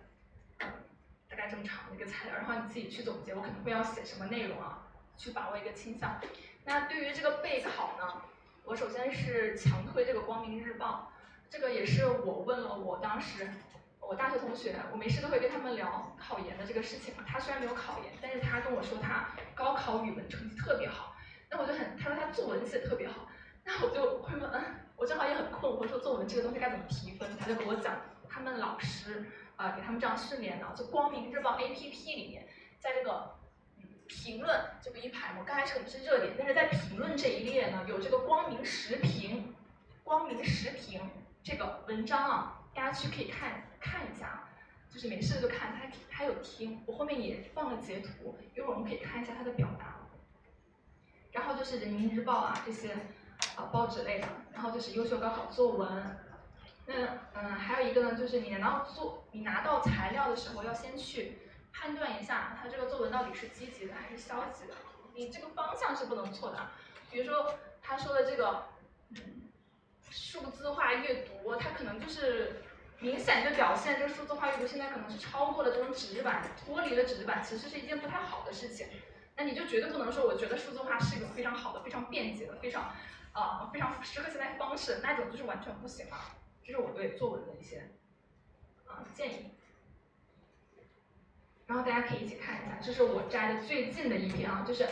[1.32, 4.86] 大概这么长的一个材料，然后你自己去总结，我可能会要写什么内容啊，
[5.18, 6.20] 去把握一个倾向。
[6.66, 8.22] 那对于这个备考呢，
[8.66, 11.12] 我首先是强推这个光明日报，
[11.50, 13.50] 这个也是我问了我当时。
[14.04, 17.24] 我大学同学，我没事都会跟他们聊考研的这个事情嘛。
[17.26, 21.16] 他虽然没有考研，但是他跟我说他高考语文成绩特别好。
[21.50, 23.30] 那我就很，他说他作文写特别好。
[23.64, 24.52] 那我就会问，
[24.98, 27.30] 我正好也很困惑，说作文这个东西该怎么提分？
[27.38, 27.96] 他就跟我讲，
[28.28, 29.24] 他们老师
[29.62, 32.48] 啊给他们这样训练的，就光明日报 APP 里面，
[32.80, 33.36] 在这个
[34.08, 39.54] 评论这个一排嘛，刚开始可能是热点，但是在评论这一列呢，有这个光明时评，
[40.04, 41.00] 光明时评
[41.44, 42.58] 这个文章啊。
[42.74, 44.50] 大家去可以看看一下啊，
[44.90, 49.98] 就是没事就看，他他有听，我后面也放了截图，一会儿我们可以看一下他的表达。
[51.34, 52.94] 然后就是人民日报啊这些
[53.56, 56.18] 啊报纸类的，然后就是优秀高考作文。
[56.94, 61.38] 那嗯还有一个呢，就是你拿到做你拿到材料的时候，要先去
[61.72, 64.74] 判断一下他这个作文到底是积极的还是消极的，
[65.16, 66.70] 你这个方向是不能错的。
[67.10, 68.66] 比如说他说的这个。
[70.10, 72.62] 数字化阅读，它可能就是
[73.00, 78.88] 明显就表现这个数字化阅读现在可能是超过了这种纸质版，脱离了纸质版，其实是一件不太好的事情。
[79.38, 82.94] 那你就绝对不能说，我觉得数字化是一种非常好的、非常便捷的、非常
[83.32, 86.36] 啊非常适合现在方式，那种就是完全不行啊。
[86.64, 87.90] 这是我对作文的一些
[88.88, 89.52] 啊建议。
[91.68, 94.88] 然后大家可以一起看一下，这是我摘的最近的一篇啊，就是。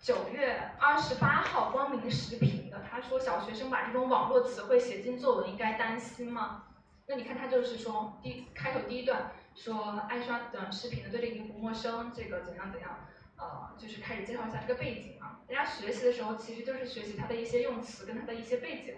[0.00, 6.66] 九月二十八号，光明时评的，他说小学生把这种网络词汇写进作文，应该担心吗？
[7.06, 15.40] 那你看他就是说，第开头第一段说爱刷短视频的对这个不陌生，这个怎样怎样，呃，就是开始介绍一下这个背景啊。
[15.48, 18.94] 大家学习的时候其实就是学习它的一些用词跟它的一些背景，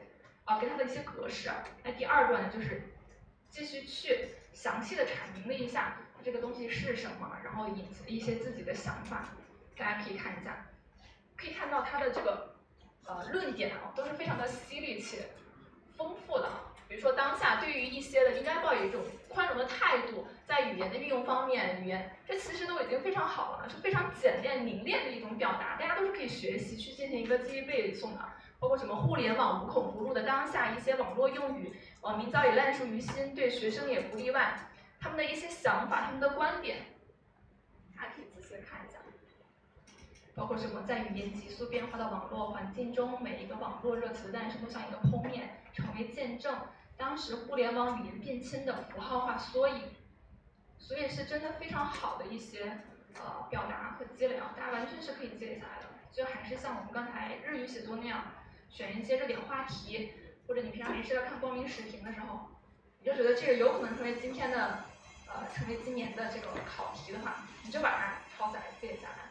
[0.51, 1.49] 啊，跟它的一些格式。
[1.85, 2.83] 那第二段呢，就是
[3.49, 9.29] 继续去详细的阐明了一下这个东西是什么，然后引一些自己的想法，
[9.77, 10.67] 大家可以看一下。
[11.37, 12.57] 可以看到他的这个
[13.07, 15.31] 呃论点啊，都是非常的犀利且
[15.97, 16.51] 丰富的。
[16.89, 28.29] 比如说当下对于一些的应该抱有一种宽容的态度，在语言的运用方面，语言这其实都已经非常好了，是非常简练凝练的一种表达，大家都是可以学习去进行一个记忆背诵的。
[28.61, 34.69] 包括什么互联网无孔不入的当下一些网络用语，网民早已烂熟于心，对学生也不例外。
[35.01, 36.85] 他们的一些想法，他们的观点，
[37.97, 38.99] 大家可以仔细看一下。
[40.35, 46.55] 包括什么，在语言急速变化的网络环境中，每一个网络热词的诞生都像一个剖面，成为见证
[46.99, 49.85] 当时互联网语言变迁的符号化缩影。
[50.79, 52.81] 所以是真的非常好的一些
[53.15, 55.87] 呃表达和积累啊，大家完全是可以积累下来的。
[56.13, 58.25] 就还是像我们刚才日语写作那样，
[58.71, 60.13] 选一些热点话题，
[60.47, 62.49] 或者你平常没事要看光明时评的时候，
[63.01, 64.85] 你就觉得这个有可能成为今天的
[65.27, 69.31] 呃成为今年的这个考题的话，你就把它抄下来记下来。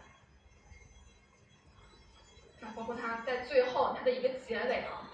[2.59, 5.09] 那包括它在最后它的一个结尾啊，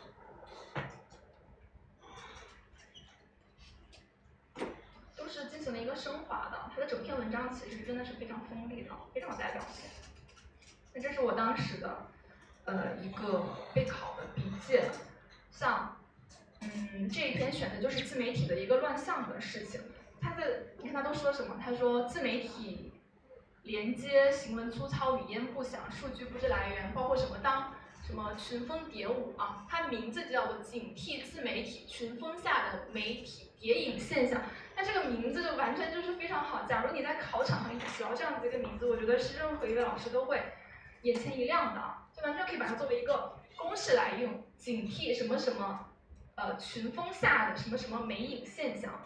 [5.15, 6.71] 都是进行了一个升华的。
[6.73, 9.85] 它的整篇文章其实真的是非常锋利的，非常有代表性。
[10.93, 12.07] 那这是我当时的
[12.65, 13.43] 呃一个
[13.73, 14.79] 备考的笔记，
[15.49, 15.97] 像
[16.61, 19.81] 嗯这一篇选的就是自媒体的一个乱象的事情。
[20.21, 21.57] 他的你看他都说什么？
[21.63, 22.91] 他说自媒体。
[23.65, 27.73] 连接行文粗糙，语焉不详，数据不知来源，包括什么当
[28.05, 34.39] 什么群峰叠舞啊，它名字叫做警惕自媒体群峰下的媒体谍影现象。
[34.75, 36.61] 那这个名字就完全就是非常好。
[36.69, 40.39] 假如你在考场上你只要这样子一个名字，我觉得是任何一个老师都会
[41.01, 41.81] 眼前一亮的，
[42.25, 44.43] 完全可以把它作为一个公式来用。
[44.57, 45.91] 警惕什么什么，
[46.35, 48.99] 呃，群峰下的什么什么媒影现象，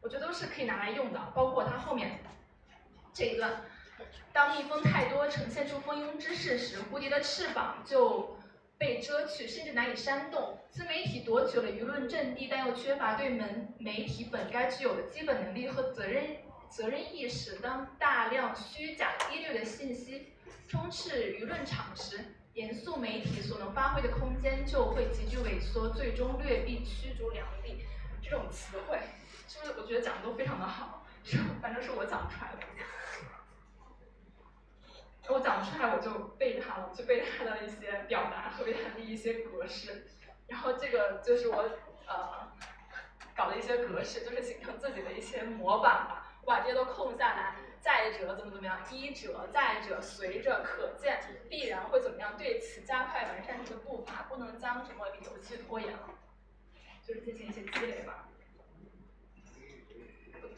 [0.00, 2.20] 我觉得都是可以拿来用的，包括它后面。
[3.12, 3.62] 这一段，
[4.32, 8.36] 当蜜蜂太多，呈现出蜂拥之势时，蝴蝶的翅膀就
[8.78, 10.58] 被遮去，甚至难以扇动。
[10.70, 16.36] 自媒体夺取了舆论阵地，但又缺乏对门媒体本该具有的基本能力和责任
[16.68, 20.33] 责任意识，当大量虚假低劣的信息
[20.68, 27.84] 充斥舆论场时，严肃媒体所能发挥的空间就会急剧萎缩，最终劣币驱逐良币。
[28.22, 28.98] 这种词汇，
[29.46, 31.06] 是不是我觉得讲的都非常的好？
[31.60, 32.58] 反正是我讲出来的。
[35.28, 40.06] 我讲出来我就背它了，就背它的一些表达和背它的一些格式。
[40.46, 41.62] 然后这个就是我
[42.06, 42.52] 呃
[43.34, 46.33] 搞的一些格式，就是形成自己的一些模板吧。
[46.44, 47.56] 我把这些都空下来。
[47.80, 48.80] 再者怎么怎么样？
[48.90, 51.20] 一者再者随着可见
[51.50, 52.34] 必然会怎么样？
[52.38, 56.08] 对此加快完善这个步伐，不能将什么理由去拖延了，
[57.06, 58.28] 就是进行一些积累吧。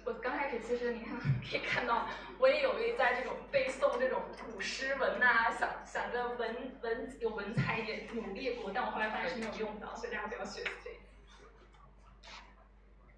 [0.05, 1.19] 我刚开始其实你看
[1.51, 2.07] 可以看到，
[2.39, 10.96] 我也有意在这种背诵这种古诗文呐，想想着文文有文采也努力过，但我后来发现是没有用的，所以大家不要学习这个。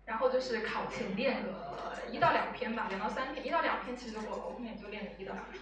[0.09, 5.61] 然后就是考前练个一到两篇吧，两到三篇，一到两篇其实我我后面就练了一到两篇。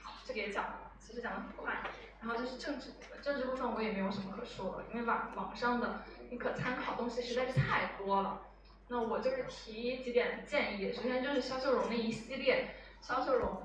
[0.00, 1.82] 好，这个也讲了，其实讲的很快。
[2.22, 6.00] 然后就是政治部分，政治部分我也没有什么可说的，因为网网上的
[6.30, 8.40] 你可参考东西实在是太多了。
[8.88, 13.64] 那我就是提几点建议，首先就是肖秀荣那一系列，肖秀荣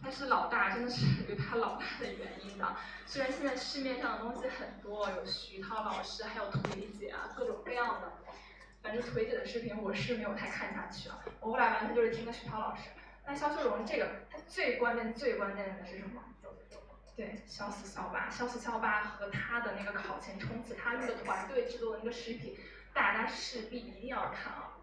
[0.00, 2.76] 他是老大，真的是有他老大的原因的。
[3.06, 8.12] 虽然现在市面上的东西很多，有徐涛老师，还有腿姐啊，各种各样的，
[8.82, 11.18] 反正腿姐的视频我是没有太看下去啊。
[11.40, 12.90] 我后来完全就是听的徐涛老师。
[13.26, 16.22] 那肖秀荣这个，他最关键、最关键的是什么？
[17.14, 22.56] 对，肖四肖八，肖四肖八和他的那个考前冲刺，他那个团队制作的那个视频。
[22.92, 24.74] 大家势必一定要看啊，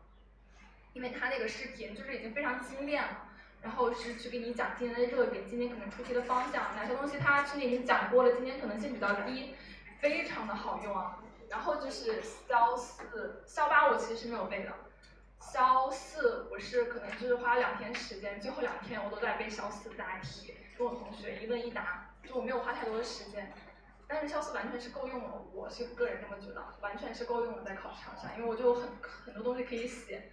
[0.94, 3.28] 因为他那个视频就是已经非常精炼了，
[3.62, 9.56] 然后是去给你讲今天的热点，今天可能出题的方向，哪些东西他之前已经讲过了，今天可能性比较低，
[10.00, 11.20] 非常的好用啊。
[11.50, 14.74] 然后就是肖四、肖八，我其实是没有背的，
[15.40, 23.54] 肖四我是可能就是花了两天时间，最后两天我都在背肖四答题，跟我同学一问一答，就我没有花太多的时间。
[24.10, 30.32] 但是肖四完全是够用了，我是个人这么觉得，完全是够用了在考场上，因为我就很很多东西可以写，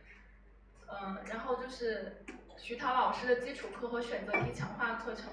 [0.86, 2.24] 嗯，然后就是
[2.56, 5.24] 徐涛老师的基础课和选择题强化课程，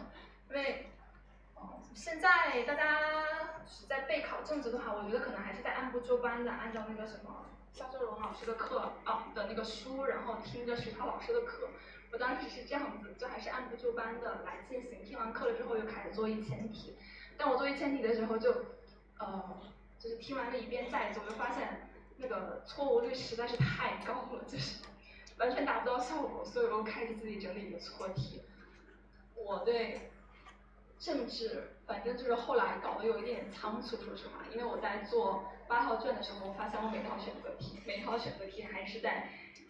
[0.49, 0.89] 因为，
[1.93, 2.99] 现在大家
[3.67, 11.69] 是在备考政治的话，我觉得可能还是在按部就班的，按照那个什么肖秀荣老师的课啊的那个书，然后听着徐涛老师的课，
[12.11, 16.95] 我当时是这样子，就还是按部就班的来进行，听完课了之后又开始做一千题。
[17.37, 18.51] 但我做一千题的时候，就，
[19.19, 19.59] 呃，
[19.99, 24.83] 就是听完了一遍再做，就发现那个错误率实在是太高了，就是
[25.37, 28.41] 完全达不到效果，所以我又开始自己整理一个错题。
[29.35, 30.11] 我对
[30.99, 39.27] 政治，反正就是后来搞得有一点仓促，说实话，因为我在做八套卷的时候，我发现我每套选择题，每套选择题还是在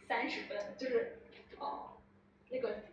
[0.07, 1.19] 三十分，就是，
[1.57, 1.97] 哦，
[2.51, 2.83] 那个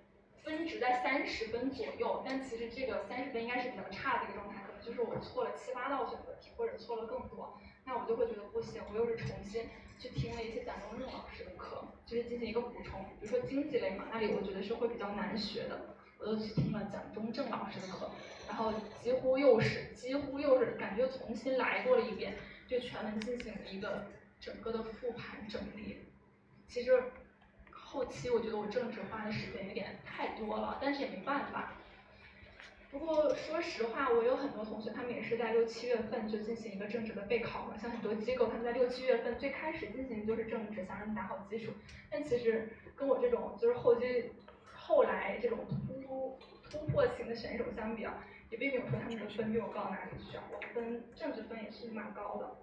[0.43, 4.62] 分值在三十分左右，但其实这个三十分应该是比较差的一个状态。
[4.66, 8.81] 可能就是我错了七八道选择题，或者错了更多，那我就会觉得不行。
[8.91, 9.68] 我又是重新
[9.99, 13.05] 去听了一些蒋中正老师的课，就是进行一个补充。
[13.20, 18.11] 比如说经济类嘛，那里我觉得是会比较难学的，我就去听了蒋中正老师的课，
[18.49, 22.35] 然后几乎又是几乎又是感觉重新来过了一遍，
[22.69, 24.07] 对全文进行了一个
[24.41, 25.99] 整个的复盘整理。
[26.66, 27.03] 其实
[27.71, 31.75] 后期我觉得我政治花的时间有点太多了，但是也没办法。
[32.91, 37.77] 不过说实话，我有很多同学，他们也是在六七月份就进行一个政治的备考嘛。
[37.77, 41.71] 像很多机构，他们在六七月份最开始进行就是政治，想让你打好基础。
[42.11, 44.33] 但其实跟我这种就是后期
[44.89, 46.39] 后来这种突
[46.70, 50.43] 突破型的选手相比啊，也并没有说他们的分比我高哪里去啊。
[50.51, 52.57] 我分政治分也是蛮高的。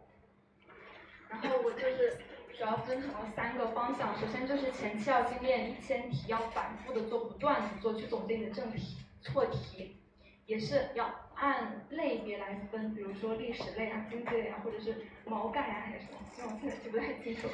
[1.29, 2.17] 然后我就是
[2.57, 9.97] 主要分成了三个方向，首先就是前期要精炼一千题，要反复的做，不断的做，去总结你的正题、错题。
[10.47, 14.95] 也是要按类别来分，比如说历史类啊、经济类啊，或者是
[15.25, 17.53] 毛概啊，还是什么，其实我现在记不太清楚了。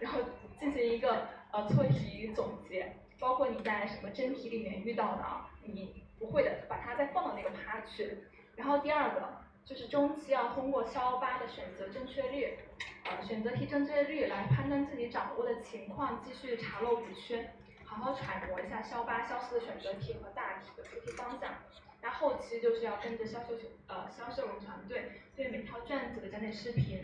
[0.00, 0.20] 然后
[0.58, 8.18] 进行一个呃错题总结，包括你在什么真题里面遇到的啊，你不会的，把它再放到那个趴去。
[8.54, 12.58] 然后第二个就是中期要通过肖八的选择正确率，
[13.04, 17.52] 呃选择题正确率来判断自己掌握的情况，继续查漏补缺，
[17.84, 21.54] 好好揣摩一下肖八、肖四的选择题和大题的出题方向。
[22.02, 27.02] 那后期就是要跟着销售球呃销售团队对每套卷子的讲解视频，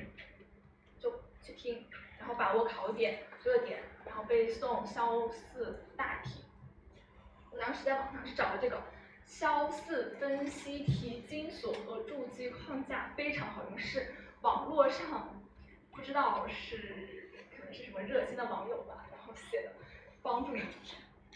[1.00, 1.86] 就去听，
[2.22, 6.44] 然后把握考点热点，然后背诵肖四大题。
[7.50, 8.80] 我当时在网上是找了这个
[9.26, 15.42] 肖四分析题精索和注记框架，非常好用，是网络上
[15.90, 19.72] 不知道是可能是什么热心的网友吧，然后写的，
[20.22, 20.62] 帮助你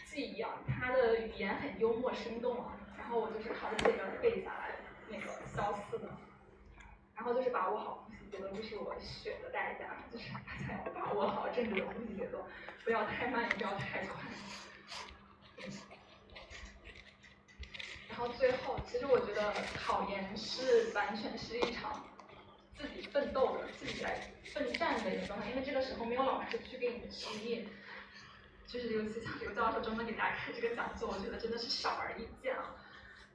[0.05, 4.77] 记忆啊，他的语言很幽默生动啊，然后我就是靠着这个背下来
[5.09, 6.07] 那个肖四的，
[7.13, 12.45] 然后就是把握好呼吸节奏，这是我血的代价，就是大家要把握好政治的呼吸节奏，
[12.83, 14.21] 不要太慢，也不要太快。
[18.09, 22.03] 然后最后，其实我觉得考研是完全是一场
[22.75, 27.69] 自己奋斗的、自己来奋战的一个状态，因为这个时候没有老师去给你指引，
[28.65, 32.75] 就是尤其像刘教授专门给大家开这个讲座，我觉得真的是少而易见啊，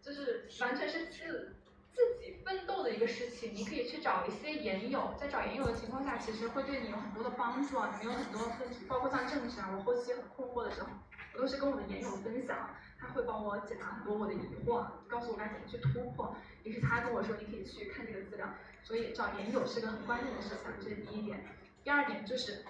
[0.02, 1.54] 就是完全是自
[1.94, 3.54] 自己奋斗的一个事情。
[3.54, 10.88] 你可以去找一些研友，在找研友的情况下，其实会对你有很多的帮助啊，你有很多问题，包括像政治啊，我后期很困惑的时候，
[11.34, 12.70] 我都是跟我的研友分享。
[12.98, 16.36] 他会帮我解答很多我的疑惑，告诉我该怎么去突破。
[16.62, 18.48] 也是他跟我说，你可以去看这个资料。
[18.84, 21.44] 所以找研友是个很关键的事情，这是第一点。
[21.82, 22.64] 第二点就是，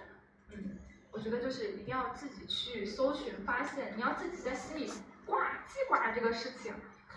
[0.51, 0.79] 嗯，
[1.11, 4.91] 我觉得就是一定要自己去搜寻发现，你要自己在心里
[5.27, 6.73] 挂记挂这个事情，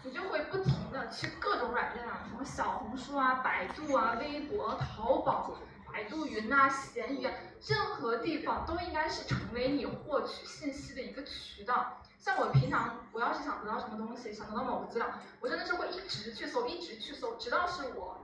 [0.06, 5.58] 你就会不停的去各种软件啊，什么小红书啊、百度啊、微博、淘宝。
[5.92, 7.34] 百度云啊，闲鱼啊，
[7.66, 12.02] 任何地方都应该是成为你获取信息的一个渠道。
[12.20, 15.08] 像我平常，我要是想得到什么东西，想得到某个资料，
[15.40, 18.18] 我真的是会一直去搜，一直去搜，直到是我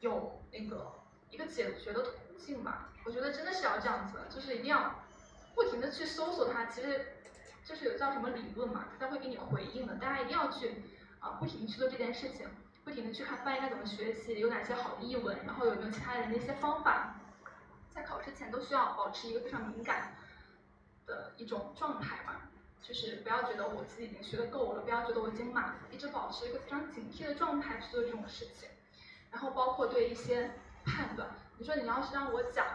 [0.00, 0.94] 有那个
[1.28, 2.88] 一个解决的途径吧。
[3.04, 4.94] 我觉得真的是要这样子，就是一定要
[5.54, 6.64] 不停的去搜索它。
[6.66, 7.18] 其实
[7.66, 9.96] 就是有叫什么理论嘛，它会给你回应的。
[9.96, 10.82] 大家一定要去
[11.20, 12.48] 啊，不停去做这件事情。
[12.82, 17.14] 不停的去看翻译该怎么学习，有哪些好的译文，然后有没有其他人的一些方法，
[17.94, 20.16] 在考试前都需要保持一个非常敏感
[21.06, 22.48] 的一种状态吧，
[22.82, 28.68] 就是不要觉得我自己已经学的够了，不要觉得我已经满了，一直保持一个非常警惕的状态去做这种事情，
[29.30, 30.50] 然后包括对一些
[30.84, 32.66] 判断，你说你要是让我讲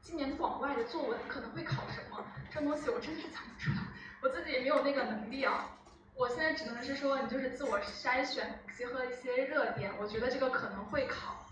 [0.00, 3.82] 今年广外的作文可能会考什么，这东西我真的是讲不出来，
[4.22, 5.76] 我自己也没有那个能力啊。
[6.20, 11.46] 我现在只能是说，你就是自我筛选，结合一些热点，我觉得这个可能会考。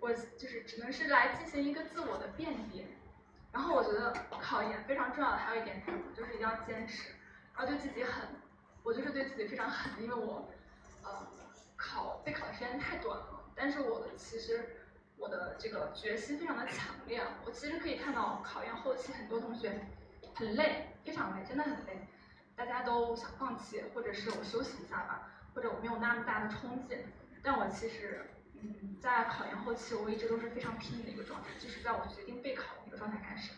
[0.00, 2.86] 我就是只能是来进行一个自我的辨别。
[3.52, 5.98] 然后我觉得考研非常重要的还有一点是什么？
[6.16, 7.10] 就是一定要坚持，
[7.54, 8.24] 然后对自己狠。
[8.82, 10.48] 我就是对自己非常狠，因为我
[11.02, 11.28] 呃
[11.76, 14.74] 考备考的时间太短了，但是我的其实
[15.18, 17.20] 我的这个决心非常的强烈。
[17.44, 19.78] 我其实可以看到考研后期很多同学
[20.34, 22.08] 很累，非常累，真的很累。
[22.58, 26.98] 大家都想放弃，或者是我休息一下吧，或者我没有那么大的冲劲。
[27.40, 28.30] 但我其实，
[28.60, 33.52] 嗯，在考研后期，我一直都是非常拼的一个状态，就是在我决定备考的一个状态开始，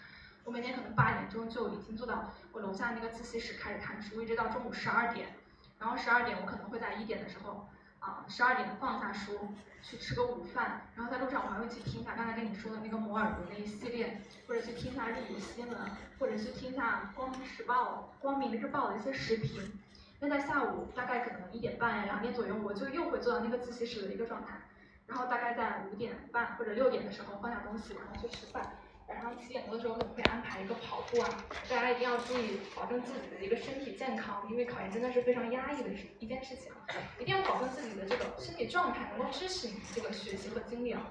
[0.44, 5.34] 我每天可能八点钟就已经坐到我楼下那个自习室开始看书，一直到中午十二点，
[5.78, 7.66] 然后十二点我可能会在一点的时候。
[8.00, 9.48] 啊，十二点放下书，
[9.82, 15.78] 去吃个午饭，然后在路上我还会去听一下刚才跟你说的那个摩尔的那一系列，或者去听一下日语新闻，
[16.18, 19.78] 或者去听一下光明时报、光明日报的一些视频。
[20.18, 24.60] 那在下午大概可能一点半呀、两点左右，我就又会坐到那个自习室的一个状态，
[25.06, 28.76] 然后大概在五点半或者六点的时候放下东西，然后去吃饭。
[29.10, 35.90] 晚上七点多的时候可能会安排一个跑步啊，大家一定要注意保证自己的一个身体健康，因为考研真的是非常压抑的
[36.20, 36.70] 一件事情，
[37.18, 41.02] 一定要保证自己的这个身体状态，能够支持你这个学习和精力啊。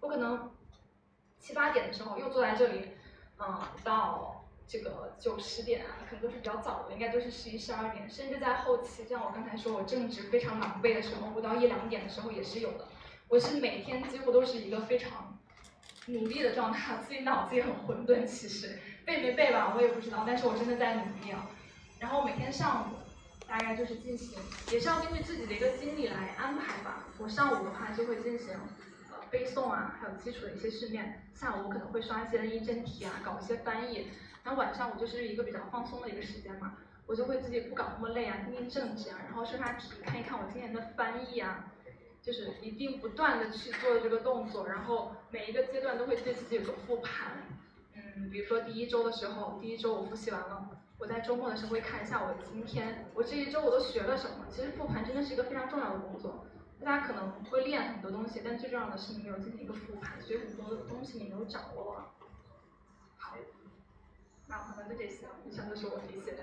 [0.00, 0.50] 我可能
[1.40, 2.90] 七八点的时候又坐在这里，
[3.38, 12.86] 嗯，到这个九十点啊，可能都是比较早的，应该都是十一十二点，甚至在后期，像我刚才说我正值非常狼狈的时候，我到一两点的时候也是有的。
[13.26, 15.27] 我是每天几乎都是一个非常。
[16.06, 18.24] 努力的状态， 自己脑子也很混沌。
[18.24, 20.24] 其实背没背吧，我也不知道。
[20.26, 21.46] 但是我真的在努力啊。
[21.98, 22.96] 然后每天上午
[23.46, 24.38] 大概就是进行，
[24.72, 27.06] 也是要根据自己的一个精力来安排吧。
[27.18, 28.54] 我上午的话就会进行
[29.10, 31.28] 呃背诵啊，还有基础的一些训练。
[31.34, 34.08] 下午我可能会刷一些印证题啊，搞一些翻译。
[34.44, 36.74] 然后晚上我就是一个比较放松的一个时间嘛，
[37.06, 41.66] 我就会自己不搞那么累啊，听听政治啊，然后刷刷题，看一看我今年的翻译啊。
[42.28, 47.38] 就是一定不断的去做这个动作，然后每一个阶段都会对自己有个复盘。
[47.94, 50.68] 嗯，比如说第一周的时候，第一周我复习完了，
[50.98, 54.44] 我在周末的时候会看一下我今天，我这一周我都学了什么。
[54.50, 56.44] 其实复盘真的是一个非常重要的工作，
[56.84, 62.12] 大家可能会练很多东西，但最重要的是你没有进行一个复盘，所以很多东西你没有掌握。
[63.16, 63.36] 好，
[64.48, 66.34] 那我可能就这些，以上就是我的一些。